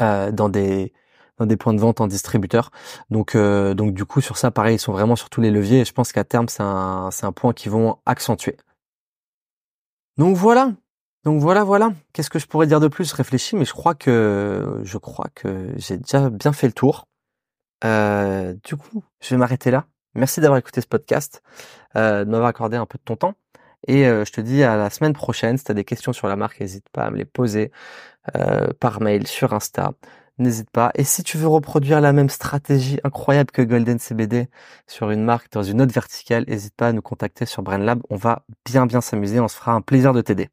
euh, 0.00 0.32
dans 0.32 0.48
des 0.48 0.92
dans 1.38 1.46
des 1.46 1.56
points 1.56 1.72
de 1.72 1.80
vente 1.80 2.00
en 2.02 2.06
distributeur. 2.06 2.70
Donc 3.10 3.34
euh, 3.34 3.74
donc 3.74 3.94
du 3.94 4.04
coup 4.04 4.20
sur 4.20 4.36
ça, 4.36 4.50
pareil, 4.50 4.76
ils 4.76 4.78
sont 4.78 4.92
vraiment 4.92 5.16
sur 5.16 5.30
tous 5.30 5.40
les 5.40 5.50
leviers. 5.50 5.80
Et 5.80 5.84
je 5.84 5.92
pense 5.92 6.12
qu'à 6.12 6.24
terme, 6.24 6.48
c'est 6.48 6.62
un 6.62 7.10
c'est 7.10 7.26
un 7.26 7.32
point 7.32 7.52
qu'ils 7.54 7.72
vont 7.72 7.98
accentuer. 8.06 8.56
Donc 10.18 10.36
voilà, 10.36 10.72
donc 11.24 11.40
voilà, 11.40 11.64
voilà. 11.64 11.92
Qu'est-ce 12.12 12.30
que 12.30 12.38
je 12.38 12.46
pourrais 12.46 12.66
dire 12.66 12.80
de 12.80 12.88
plus? 12.88 13.12
Réfléchis, 13.12 13.56
mais 13.56 13.66
je 13.66 13.72
crois 13.74 13.94
que 13.94 14.80
je 14.84 14.98
crois 14.98 15.28
que 15.34 15.72
j'ai 15.76 15.98
déjà 15.98 16.30
bien 16.30 16.52
fait 16.52 16.66
le 16.66 16.72
tour. 16.72 17.04
Euh, 17.84 18.54
du 18.64 18.76
coup, 18.76 19.04
je 19.20 19.30
vais 19.30 19.36
m'arrêter 19.36 19.70
là. 19.70 19.86
Merci 20.14 20.40
d'avoir 20.40 20.58
écouté 20.58 20.80
ce 20.80 20.86
podcast, 20.86 21.42
euh, 21.96 22.24
de 22.24 22.30
m'avoir 22.30 22.48
accordé 22.48 22.76
un 22.76 22.86
peu 22.86 22.98
de 22.98 23.04
ton 23.04 23.16
temps. 23.16 23.34
Et 23.86 24.06
euh, 24.06 24.24
je 24.24 24.32
te 24.32 24.40
dis 24.40 24.62
à 24.62 24.76
la 24.76 24.90
semaine 24.90 25.12
prochaine. 25.14 25.58
Si 25.58 25.64
tu 25.64 25.70
as 25.72 25.74
des 25.74 25.84
questions 25.84 26.12
sur 26.12 26.28
la 26.28 26.36
marque, 26.36 26.60
n'hésite 26.60 26.88
pas 26.90 27.04
à 27.04 27.10
me 27.10 27.16
les 27.16 27.24
poser 27.24 27.70
par 28.80 29.00
mail, 29.00 29.26
sur 29.26 29.52
Insta. 29.54 29.92
N'hésite 30.38 30.70
pas. 30.70 30.90
Et 30.94 31.04
si 31.04 31.22
tu 31.22 31.36
veux 31.38 31.48
reproduire 31.48 32.00
la 32.00 32.12
même 32.12 32.30
stratégie 32.30 32.98
incroyable 33.04 33.50
que 33.50 33.62
Golden 33.62 33.98
CBD 33.98 34.48
sur 34.86 35.10
une 35.10 35.24
marque 35.24 35.52
dans 35.52 35.62
une 35.62 35.82
autre 35.82 35.92
verticale, 35.92 36.44
n'hésite 36.48 36.74
pas 36.76 36.88
à 36.88 36.92
nous 36.92 37.02
contacter 37.02 37.46
sur 37.46 37.62
BrainLab. 37.62 38.02
On 38.10 38.16
va 38.16 38.44
bien 38.64 38.86
bien 38.86 39.00
s'amuser. 39.00 39.40
On 39.40 39.48
se 39.48 39.56
fera 39.56 39.72
un 39.72 39.82
plaisir 39.82 40.12
de 40.14 40.22
t'aider. 40.22 40.50